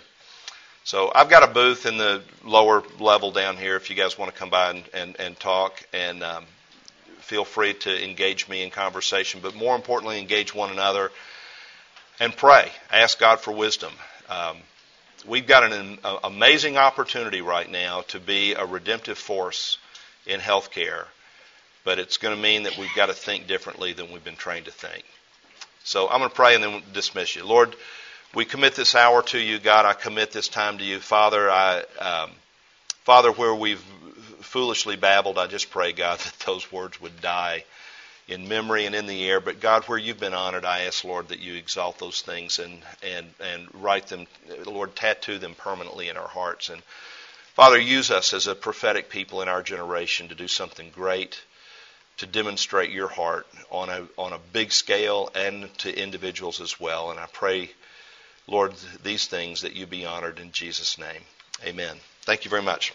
[0.83, 4.33] So I've got a booth in the lower level down here if you guys want
[4.33, 5.83] to come by and, and, and talk.
[5.93, 6.45] And um,
[7.19, 11.13] feel free to engage me in conversation, but more importantly, engage one another
[12.19, 12.71] and pray.
[12.91, 13.93] Ask God for wisdom.
[14.31, 14.57] Um,
[15.27, 19.79] we've got an, amazing opportunity right now to be a redemptive force
[20.27, 21.07] in healthcare,
[21.85, 24.67] but it's going to mean that we've got to think differently than we've been trained
[24.67, 25.05] to think.
[25.85, 27.45] So I'm going to pray and then dismiss you.
[27.45, 27.75] Lord,
[28.35, 29.87] we commit this hour to you, God.
[29.87, 31.51] I commit this time to you, Father.
[31.51, 32.31] I, um,
[33.05, 33.83] Father, where we've
[34.41, 37.65] foolishly babbled, I just pray, God, that those words would die
[38.31, 39.41] in memory and in the air.
[39.41, 42.83] But God, where you've been honored, I ask, Lord, that you exalt those things and
[43.03, 44.27] and and write them,
[44.65, 46.69] Lord, tattoo them permanently in our hearts.
[46.69, 46.83] And
[47.55, 51.43] Father, use us as a prophetic people in our generation to do something great,
[52.19, 57.11] to demonstrate your heart on a on a big scale and to individuals as well.
[57.11, 57.71] And I pray,
[58.47, 61.23] Lord, these things that you be honored in Jesus' name.
[61.65, 61.99] Amen.
[62.23, 62.95] Thank you very much.